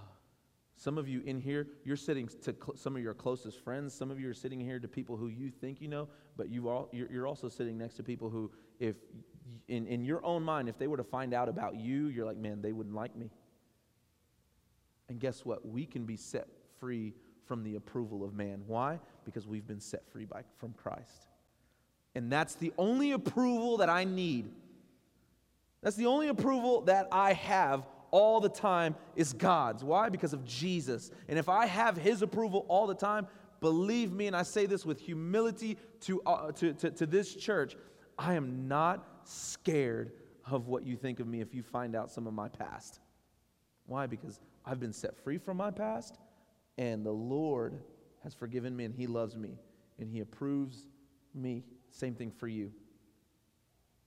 [0.84, 3.94] some of you in here, you're sitting to cl- some of your closest friends.
[3.94, 6.68] Some of you are sitting here to people who you think you know, but you
[6.68, 8.96] all, you're, you're also sitting next to people who, if
[9.66, 12.36] in, in your own mind, if they were to find out about you, you're like,
[12.36, 13.30] man, they wouldn't like me.
[15.08, 15.66] And guess what?
[15.66, 17.14] We can be set free
[17.46, 18.60] from the approval of man.
[18.66, 19.00] Why?
[19.24, 21.28] Because we've been set free by, from Christ.
[22.14, 24.50] And that's the only approval that I need.
[25.80, 29.82] That's the only approval that I have all the time is God's.
[29.82, 30.08] Why?
[30.08, 31.10] Because of Jesus.
[31.28, 33.26] And if I have His approval all the time,
[33.60, 37.74] believe me, and I say this with humility to, uh, to, to, to this church,
[38.16, 40.12] I am not scared
[40.48, 43.00] of what you think of me if you find out some of my past.
[43.86, 44.06] Why?
[44.06, 46.16] Because I've been set free from my past,
[46.78, 47.80] and the Lord
[48.22, 49.58] has forgiven me, and He loves me,
[49.98, 50.86] and He approves
[51.34, 51.64] me.
[51.90, 52.70] Same thing for you.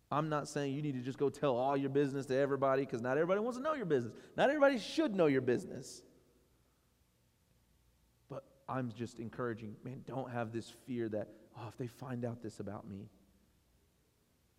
[0.09, 3.01] I'm not saying you need to just go tell all your business to everybody because
[3.01, 4.13] not everybody wants to know your business.
[4.37, 6.01] Not everybody should know your business.
[8.29, 12.41] But I'm just encouraging, man, don't have this fear that, oh, if they find out
[12.41, 13.09] this about me.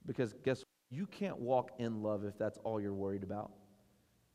[0.06, 0.66] Because guess what?
[0.90, 3.52] You can't walk in love if that's all you're worried about.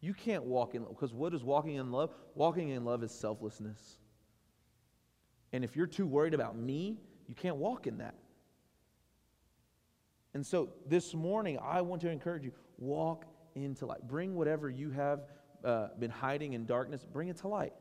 [0.02, 0.94] You can't walk in love.
[0.96, 2.14] because what is walking in love?
[2.36, 4.00] Walking in love is selflessness.
[5.52, 8.16] And if you're too worried about me, you can't walk in that.
[10.34, 14.08] And so this morning, I want to encourage you walk into light.
[14.08, 15.22] Bring whatever you have
[15.64, 17.74] uh, been hiding in darkness, bring it to light.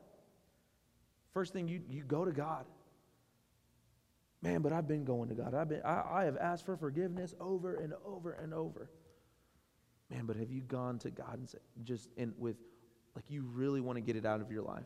[1.32, 2.64] First thing, you, you go to God.
[4.42, 5.54] Man, but I've been going to God.
[5.54, 8.90] I've been, I, I have asked for forgiveness over and over and over.
[10.10, 12.56] Man, but have you gone to God and said, just in with,
[13.14, 14.84] like you really want to get it out of your life?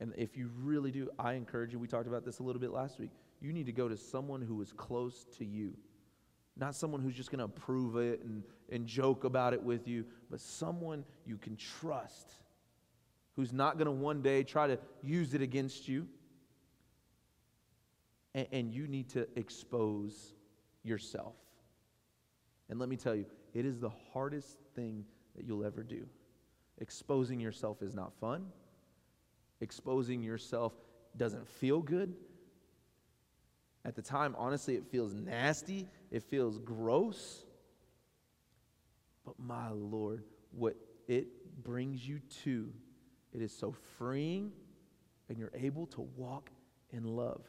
[0.00, 2.72] And if you really do, I encourage you, we talked about this a little bit
[2.72, 3.10] last week.
[3.40, 5.74] You need to go to someone who is close to you.
[6.56, 10.04] Not someone who's just going to approve it and, and joke about it with you,
[10.30, 12.34] but someone you can trust
[13.36, 16.06] who's not going to one day try to use it against you.
[18.34, 20.34] And, and you need to expose
[20.84, 21.34] yourself.
[22.68, 25.04] And let me tell you, it is the hardest thing
[25.36, 26.06] that you'll ever do.
[26.78, 28.46] Exposing yourself is not fun.
[29.60, 30.72] Exposing yourself
[31.16, 32.14] doesn't feel good.
[33.84, 37.42] At the time, honestly, it feels nasty, it feels gross.
[39.26, 40.22] But my Lord,
[40.52, 40.76] what
[41.08, 41.26] it
[41.64, 42.70] brings you to,
[43.32, 44.52] it is so freeing,
[45.28, 46.50] and you're able to walk
[46.92, 47.44] in love.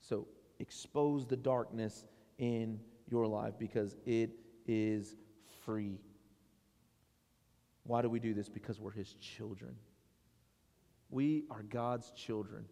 [0.00, 2.06] So expose the darkness
[2.38, 4.30] in your life because it
[4.66, 5.14] is
[5.66, 6.00] free.
[7.82, 8.48] Why do we do this?
[8.48, 9.74] Because we're His children.
[11.10, 12.64] We are God's children,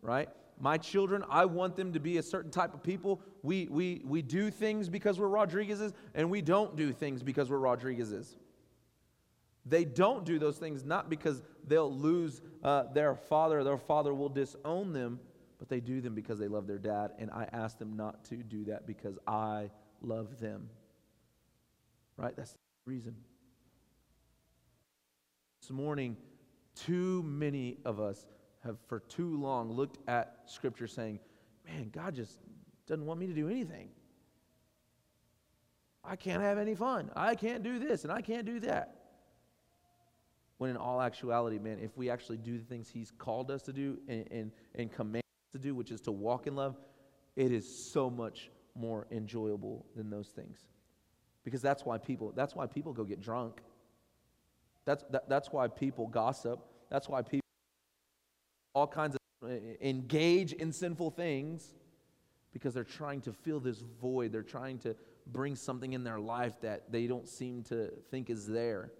[0.00, 0.30] right?
[0.60, 3.20] My children, I want them to be a certain type of people.
[3.42, 7.58] We, we, we do things because we're Rodriguez's, and we don't do things because we're
[7.58, 8.36] Rodriguez's.
[9.64, 14.30] They don't do those things not because they'll lose uh, their father, their father will
[14.30, 15.20] disown them,
[15.58, 17.12] but they do them because they love their dad.
[17.18, 20.70] And I ask them not to do that because I love them.
[22.16, 22.34] Right?
[22.34, 23.14] That's the reason.
[25.60, 26.16] This morning,
[26.74, 28.26] too many of us
[28.64, 31.20] have for too long looked at Scripture saying,
[31.66, 32.38] man, God just
[32.86, 33.88] doesn't want me to do anything.
[36.04, 37.10] I can't have any fun.
[37.14, 38.94] I can't do this and I can't do that.
[40.56, 43.72] When in all actuality, man, if we actually do the things He's called us to
[43.72, 46.76] do and, and, and command to do, which is to walk in love,
[47.36, 50.66] it is so much more enjoyable than those things.
[51.44, 53.60] Because that's why people, that's why people go get drunk.
[54.84, 56.60] That's, that, that's why people gossip.
[56.90, 57.47] That's why people
[58.74, 61.74] all kinds of uh, engage in sinful things
[62.52, 64.32] because they're trying to fill this void.
[64.32, 68.46] They're trying to bring something in their life that they don't seem to think is
[68.46, 68.92] there.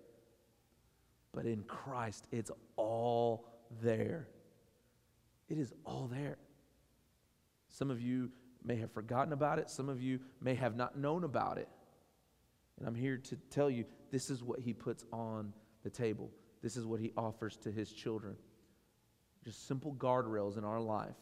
[1.32, 3.46] But in Christ, it's all
[3.82, 4.28] there.
[5.48, 6.38] It is all there.
[7.68, 8.30] Some of you
[8.64, 11.68] may have forgotten about it, some of you may have not known about it.
[12.78, 15.52] And I'm here to tell you this is what he puts on
[15.82, 16.30] the table,
[16.62, 18.36] this is what he offers to his children.
[19.44, 21.16] Just simple guardrails in our life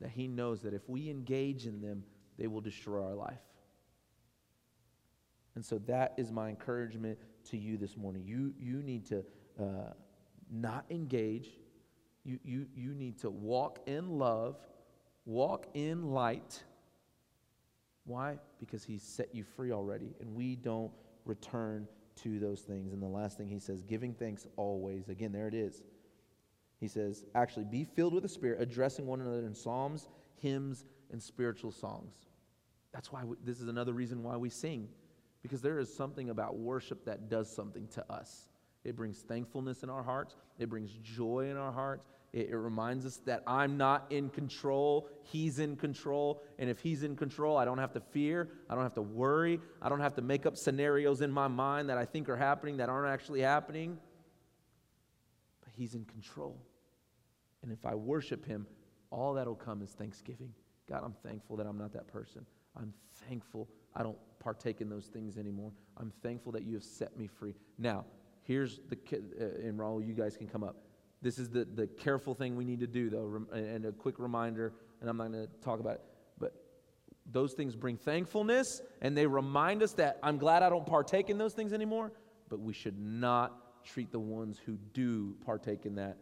[0.00, 2.04] that he knows that if we engage in them,
[2.38, 3.40] they will destroy our life.
[5.54, 7.18] And so that is my encouragement
[7.50, 8.24] to you this morning.
[8.26, 9.24] You, you need to
[9.60, 9.92] uh,
[10.50, 11.48] not engage
[12.24, 14.56] you, you, you need to walk in love,
[15.26, 16.62] walk in light.
[18.04, 18.38] Why?
[18.58, 20.90] Because He's set you free already, and we don't
[21.26, 21.86] return
[22.22, 22.92] to those things.
[22.92, 25.08] And the last thing he says, giving thanks always.
[25.08, 25.82] Again, there it is.
[26.84, 30.06] He says, actually, be filled with the Spirit, addressing one another in psalms,
[30.36, 32.12] hymns, and spiritual songs.
[32.92, 34.88] That's why we, this is another reason why we sing,
[35.40, 38.50] because there is something about worship that does something to us.
[38.84, 43.06] It brings thankfulness in our hearts, it brings joy in our hearts, it, it, reminds
[43.06, 46.42] us that I'm not in control, He's in control.
[46.58, 49.58] And if He's in control, I don't have to fear, I don't have to worry,
[49.80, 52.76] I don't have to make up scenarios in my mind that I think are happening
[52.76, 53.96] that aren't actually happening.
[55.64, 56.60] But He's in control.
[57.64, 58.66] And if I worship Him,
[59.10, 60.52] all that'll come is thanksgiving.
[60.88, 62.44] God, I'm thankful that I'm not that person.
[62.76, 62.92] I'm
[63.26, 65.72] thankful I don't partake in those things anymore.
[65.96, 67.54] I'm thankful that you have set me free.
[67.78, 68.04] Now,
[68.42, 70.76] here's the, uh, and Raul, you guys can come up.
[71.22, 74.74] This is the, the careful thing we need to do, though, and a quick reminder,
[75.00, 76.02] and I'm not going to talk about it,
[76.38, 76.52] but
[77.32, 81.38] those things bring thankfulness, and they remind us that I'm glad I don't partake in
[81.38, 82.12] those things anymore,
[82.50, 86.18] but we should not treat the ones who do partake in that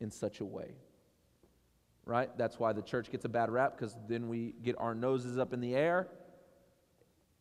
[0.00, 0.74] in such a way
[2.10, 2.36] right?
[2.36, 5.52] That's why the church gets a bad rap because then we get our noses up
[5.52, 6.08] in the air.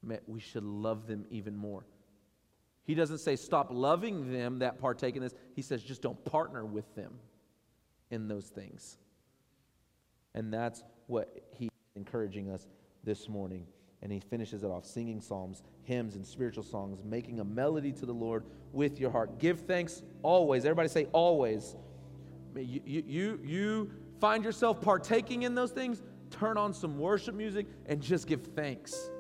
[0.04, 1.86] Man, we should love them even more.
[2.84, 5.34] He doesn't say stop loving them that partake in this.
[5.56, 7.14] He says just don't partner with them
[8.12, 8.98] in those things.
[10.36, 12.68] And that's what he's encouraging us
[13.04, 13.66] this morning.
[14.02, 18.06] And he finishes it off singing psalms, hymns, and spiritual songs, making a melody to
[18.06, 19.40] the Lord with your heart.
[19.40, 20.64] Give thanks always.
[20.64, 21.76] Everybody say always.
[22.62, 28.02] You, you, you, find yourself partaking in those things, turn on some worship music and
[28.02, 29.12] just give thanks.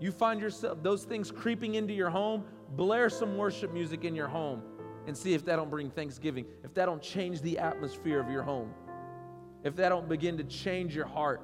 [0.00, 4.28] You find yourself those things creeping into your home, blare some worship music in your
[4.28, 4.62] home
[5.06, 8.42] and see if that don't bring thanksgiving, if that don't change the atmosphere of your
[8.42, 8.72] home,
[9.62, 11.42] if that don't begin to change your heart.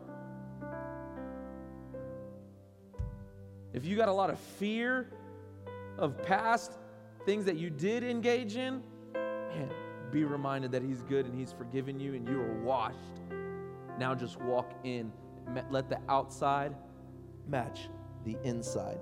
[3.73, 5.11] If you got a lot of fear
[5.99, 6.73] of past
[7.27, 8.83] things that you did engage in,
[10.11, 13.21] be reminded that He's good and He's forgiven you and you are washed.
[13.99, 15.13] Now just walk in.
[15.71, 16.75] Let the outside
[17.49, 17.89] match
[18.25, 18.99] the inside,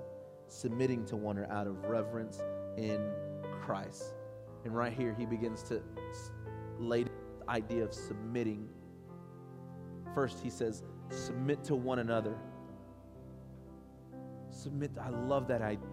[0.47, 2.41] submitting to one another out of reverence
[2.77, 3.11] in
[3.61, 4.13] Christ.
[4.63, 5.81] And right here, he begins to
[6.79, 7.11] lay the
[7.49, 8.67] idea of submitting.
[10.13, 12.35] First, he says, submit to one another.
[14.49, 14.91] Submit.
[15.01, 15.87] I love that idea.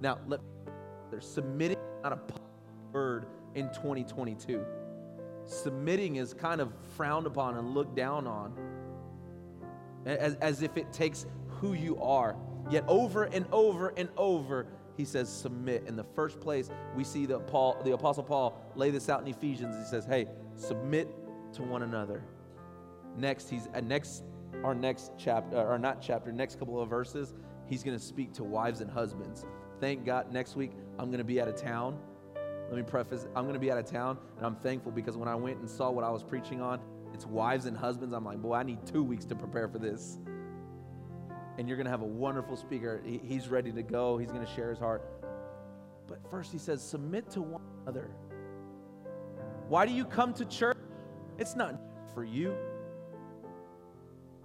[0.00, 0.40] Now, let
[1.10, 2.20] they're submitting not a
[2.92, 4.64] word in 2022.
[5.44, 8.52] Submitting is kind of frowned upon and looked down on
[10.06, 12.36] as, as if it takes who you are.
[12.70, 15.84] Yet over and over and over, he says submit.
[15.86, 19.28] In the first place, we see the Paul, the Apostle Paul lay this out in
[19.28, 19.76] Ephesians.
[19.76, 20.26] He says, "Hey,
[20.56, 21.08] submit
[21.54, 22.22] to one another."
[23.16, 24.22] Next, he's uh, next
[24.64, 27.34] our next chapter, or not chapter, next couple of verses,
[27.66, 29.46] he's going to speak to wives and husbands.
[29.80, 31.98] Thank God, next week I'm going to be out of town.
[32.68, 35.28] Let me preface I'm going to be out of town, and I'm thankful because when
[35.28, 36.80] I went and saw what I was preaching on,
[37.14, 38.14] it's wives and husbands.
[38.14, 40.18] I'm like, boy, I need two weeks to prepare for this.
[41.58, 43.02] And you're going to have a wonderful speaker.
[43.04, 45.02] He's ready to go, he's going to share his heart.
[46.06, 48.10] But first, he says, submit to one another.
[49.68, 50.76] Why do you come to church?
[51.38, 51.80] It's not
[52.14, 52.54] for you,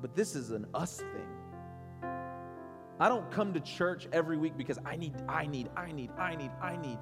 [0.02, 1.35] but this is an us thing.
[3.00, 6.36] I don't come to church every week because I need, I need, I need, I
[6.36, 6.98] need, I need.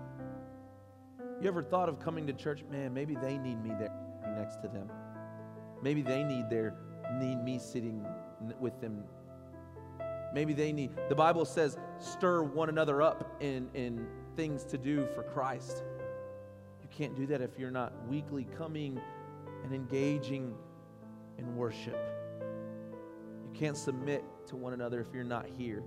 [1.40, 2.64] You ever thought of coming to church?
[2.72, 3.92] Man, maybe they need me there
[4.36, 4.90] next to them.
[5.84, 6.76] Maybe they need their
[7.20, 8.06] need me sitting
[8.60, 9.04] with them.
[10.34, 15.06] Maybe they need the Bible says stir one another up in, in things to do
[15.14, 15.84] for Christ.
[16.82, 19.00] You can't do that if you're not weekly coming
[19.64, 20.56] and engaging
[21.38, 21.98] in worship.
[23.54, 25.84] Can't submit to one another if you're not here.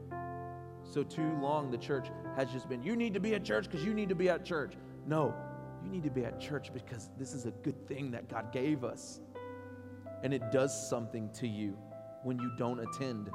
[0.84, 3.84] So, too long, the church has just been, you need to be at church because
[3.84, 4.74] you need to be at church.
[5.06, 5.34] No,
[5.82, 8.84] you need to be at church because this is a good thing that God gave
[8.84, 9.20] us.
[10.22, 11.76] And it does something to you
[12.22, 13.30] when you don't attend.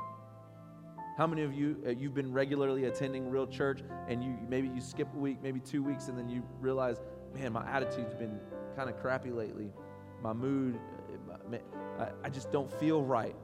[1.17, 4.81] How many of you uh, you've been regularly attending real church and you maybe you
[4.81, 7.01] skip a week, maybe two weeks, and then you realize,
[7.33, 8.39] man, my attitude's been
[8.75, 9.71] kind of crappy lately.
[10.21, 10.79] My mood,
[11.99, 13.35] uh, I just don't feel right.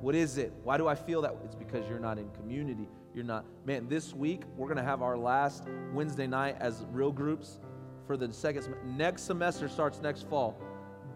[0.00, 0.52] What is it?
[0.62, 1.36] Why do I feel that?
[1.44, 2.88] It's because you're not in community.
[3.14, 7.12] You're not, man, this week we're going to have our last Wednesday night as real
[7.12, 7.60] groups
[8.06, 8.84] for the second semester.
[8.84, 10.58] Next semester starts next fall.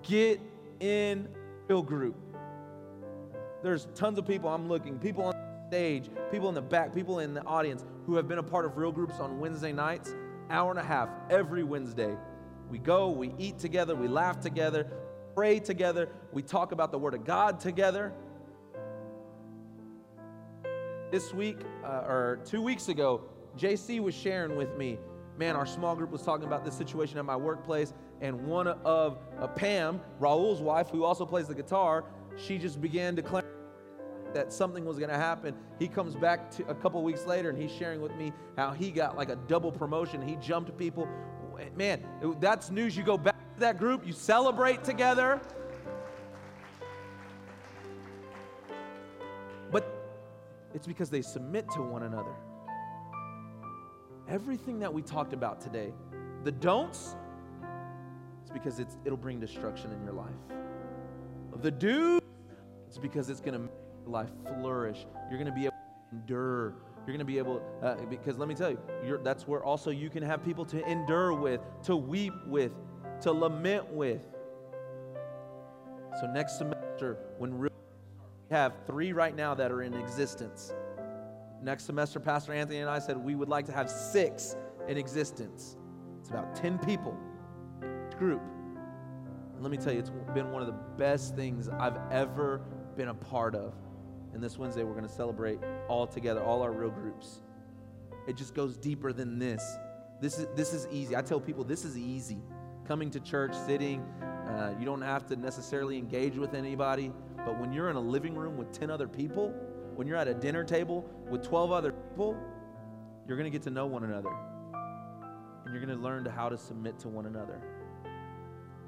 [0.02, 0.40] Get
[0.80, 1.28] in
[1.68, 2.16] real group.
[3.62, 5.34] There's tons of people I'm looking, people on
[5.68, 8.78] stage, people in the back, people in the audience who have been a part of
[8.78, 10.14] real groups on Wednesday nights,
[10.50, 12.16] hour and a half every Wednesday.
[12.70, 14.86] We go, we eat together, we laugh together,
[15.34, 18.12] pray together, we talk about the Word of God together.
[21.10, 23.22] This week uh, or two weeks ago,
[23.56, 24.98] JC was sharing with me,
[25.38, 29.18] man, our small group was talking about this situation at my workplace, and one of
[29.38, 32.04] uh, Pam, Raul's wife, who also plays the guitar,
[32.36, 33.46] she just began declaring
[34.34, 35.54] that something was going to happen.
[35.78, 38.90] He comes back to a couple weeks later and he's sharing with me how he
[38.90, 40.20] got like a double promotion.
[40.20, 41.08] He jumped people.
[41.74, 42.04] Man,
[42.38, 42.96] that's news.
[42.96, 45.40] You go back to that group, you celebrate together.
[50.74, 52.34] It's because they submit to one another.
[54.28, 55.92] Everything that we talked about today,
[56.44, 57.16] the don'ts,
[58.42, 60.28] it's because it's, it'll bring destruction in your life.
[61.62, 62.20] The do,
[62.86, 63.70] it's because it's going to make
[64.04, 65.06] your life flourish.
[65.30, 65.76] You're going to be able
[66.10, 66.74] to endure.
[66.98, 70.10] You're going to be able, uh, because let me tell you, that's where also you
[70.10, 72.72] can have people to endure with, to weep with,
[73.22, 74.22] to lament with.
[76.20, 77.68] So next semester, when we
[78.50, 80.72] have three right now that are in existence.
[81.62, 85.76] Next semester, Pastor Anthony and I said we would like to have six in existence.
[86.20, 87.16] It's about 10 people
[88.18, 88.42] group.
[89.54, 92.60] And let me tell you, it's been one of the best things I've ever
[92.96, 93.74] been a part of.
[94.34, 97.40] And this Wednesday, we're going to celebrate all together, all our real groups.
[98.26, 99.64] It just goes deeper than this.
[100.20, 101.16] This is, this is easy.
[101.16, 102.38] I tell people this is easy.
[102.86, 104.04] Coming to church, sitting,
[104.48, 107.12] uh, you don't have to necessarily engage with anybody.
[107.36, 109.52] But when you're in a living room with 10 other people,
[109.94, 112.36] when you're at a dinner table with 12 other people,
[113.26, 114.30] you're going to get to know one another.
[115.64, 117.60] And you're going to learn how to submit to one another.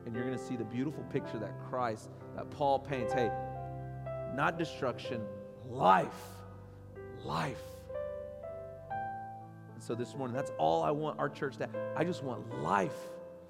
[0.07, 3.13] And you're going to see the beautiful picture that Christ, that Paul paints.
[3.13, 3.31] Hey,
[4.35, 5.21] not destruction,
[5.69, 6.09] life.
[7.23, 7.61] Life.
[9.75, 11.69] And so this morning, that's all I want our church to.
[11.97, 12.97] I just want life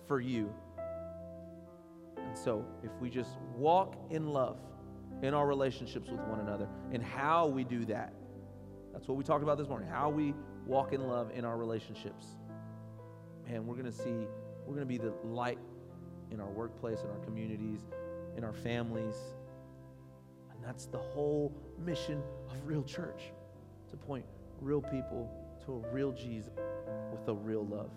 [0.08, 0.52] for you.
[2.30, 4.56] And so if we just walk in love
[5.20, 8.14] in our relationships with one another and how we do that,
[8.92, 10.32] that's what we talked about this morning, how we
[10.64, 12.28] walk in love in our relationships.
[13.48, 14.28] And we're going to see,
[14.64, 15.58] we're going to be the light
[16.30, 17.80] in our workplace, in our communities,
[18.36, 19.16] in our families.
[20.52, 21.52] And that's the whole
[21.84, 23.32] mission of real church
[23.90, 24.24] to point
[24.60, 25.28] real people
[25.66, 26.52] to a real Jesus
[27.10, 27.90] with a real love.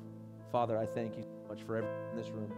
[0.51, 2.51] Father, I thank you so much for everyone in this room.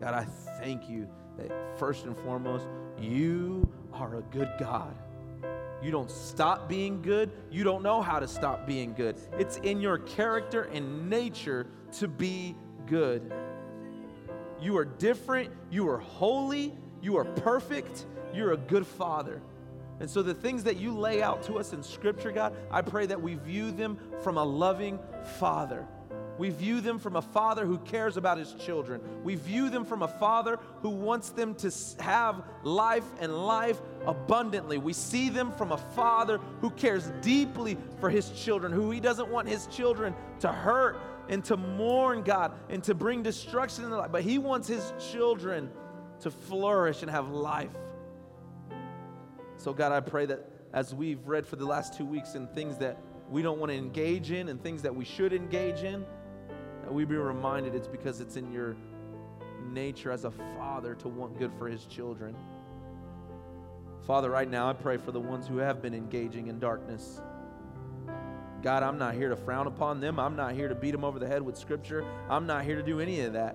[0.00, 0.24] God, I
[0.60, 2.66] thank you that first and foremost,
[3.00, 4.94] you are a good God.
[5.82, 7.30] You don't stop being good.
[7.50, 9.16] You don't know how to stop being good.
[9.38, 11.68] It's in your character and nature
[11.98, 13.32] to be good.
[14.60, 15.50] You are different.
[15.70, 16.76] You are holy.
[17.00, 18.06] You are perfect.
[18.34, 19.40] You're a good father.
[20.00, 23.06] And so, the things that you lay out to us in Scripture, God, I pray
[23.06, 24.98] that we view them from a loving
[25.38, 25.86] father.
[26.38, 29.00] We view them from a father who cares about his children.
[29.24, 34.78] We view them from a father who wants them to have life and life abundantly.
[34.78, 39.28] We see them from a father who cares deeply for his children, who he doesn't
[39.28, 40.96] want his children to hurt
[41.28, 44.92] and to mourn God and to bring destruction in their life, but He wants His
[45.12, 45.70] children
[46.20, 47.70] to flourish and have life.
[49.56, 52.78] So, God, I pray that as we've read for the last two weeks and things
[52.78, 52.98] that
[53.30, 56.04] we don't want to engage in and things that we should engage in,
[56.88, 58.74] that we be reminded it's because it's in your
[59.74, 62.34] nature as a father to want good for his children.
[64.06, 67.20] Father, right now I pray for the ones who have been engaging in darkness.
[68.62, 70.18] God, I'm not here to frown upon them.
[70.18, 72.06] I'm not here to beat them over the head with scripture.
[72.30, 73.54] I'm not here to do any of that.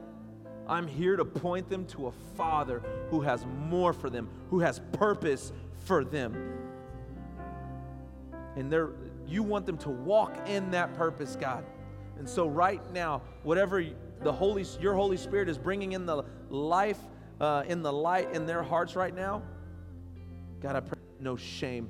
[0.67, 4.79] I'm here to point them to a Father who has more for them, who has
[4.91, 5.51] purpose
[5.85, 6.35] for them.
[8.55, 8.81] And they
[9.25, 11.65] you want them to walk in that purpose, God.
[12.17, 13.83] And so, right now, whatever
[14.21, 16.99] the Holy, your Holy Spirit is bringing in the life,
[17.41, 19.41] uh, in the light in their hearts right now,
[20.61, 21.89] God, I pray no shame,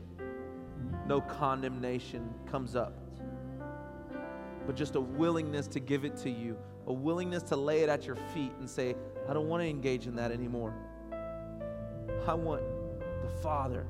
[1.07, 3.03] no condemnation comes up
[4.65, 6.57] but just a willingness to give it to you,
[6.87, 8.95] a willingness to lay it at your feet and say,
[9.27, 10.73] I don't want to engage in that anymore.
[12.27, 12.61] I want
[13.21, 13.85] the Father.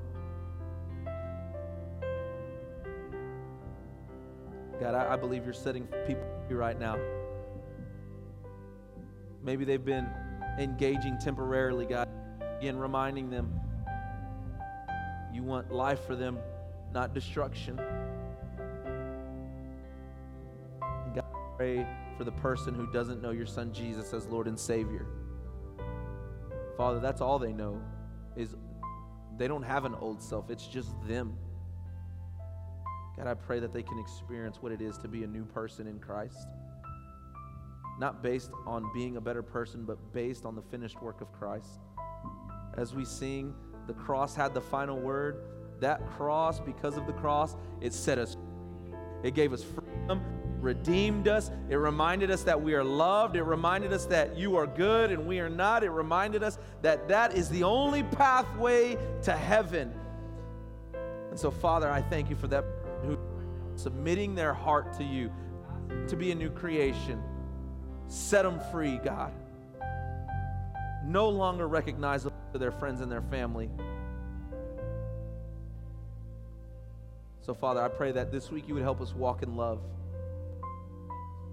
[4.84, 7.00] God, I, I believe you're setting people here right now.
[9.42, 10.10] Maybe they've been
[10.60, 12.10] engaging temporarily, God.
[12.58, 13.62] Again, reminding them
[15.34, 16.38] you want life for them,
[16.94, 17.78] not destruction.
[21.16, 21.24] God,
[21.56, 25.06] pray for the person who doesn't know your son Jesus as Lord and Savior.
[26.76, 27.80] Father, that's all they know
[28.36, 28.58] is
[29.38, 30.50] they don't have an old self.
[30.50, 31.38] It's just them.
[33.18, 35.88] God, I pray that they can experience what it is to be a new person
[35.88, 36.48] in Christ.
[38.00, 41.80] Not based on being a better person, but based on the finished work of Christ.
[42.76, 43.54] As we sing,
[43.86, 45.38] the cross had the final word.
[45.80, 48.94] that cross, because of the cross, it set us free.
[49.24, 50.22] It gave us freedom,
[50.62, 51.52] redeemed us.
[51.70, 53.36] It reminded us that we are loved.
[53.36, 55.84] It reminded us that you are good and we are not.
[55.84, 59.94] It reminded us that that is the only pathway to heaven.
[61.30, 62.64] And so, Father, I thank you for that
[63.84, 65.30] submitting their heart to you
[66.08, 67.22] to be a new creation.
[68.08, 69.34] Set them free, God.
[71.06, 73.70] No longer recognizable to their friends and their family.
[77.42, 79.82] So, Father, I pray that this week you would help us walk in love,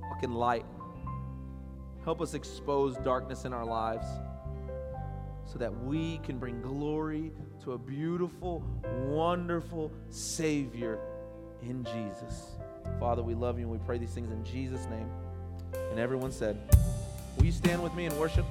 [0.03, 0.65] walk in light.
[2.05, 4.07] Help us expose darkness in our lives
[5.45, 7.33] so that we can bring glory
[7.65, 8.65] to a beautiful,
[9.09, 11.01] wonderful Savior
[11.63, 12.53] in Jesus.
[12.99, 15.09] Father, we love you and we pray these things in Jesus' name.
[15.91, 16.59] And everyone said,
[17.37, 18.45] Will you stand with me and worship?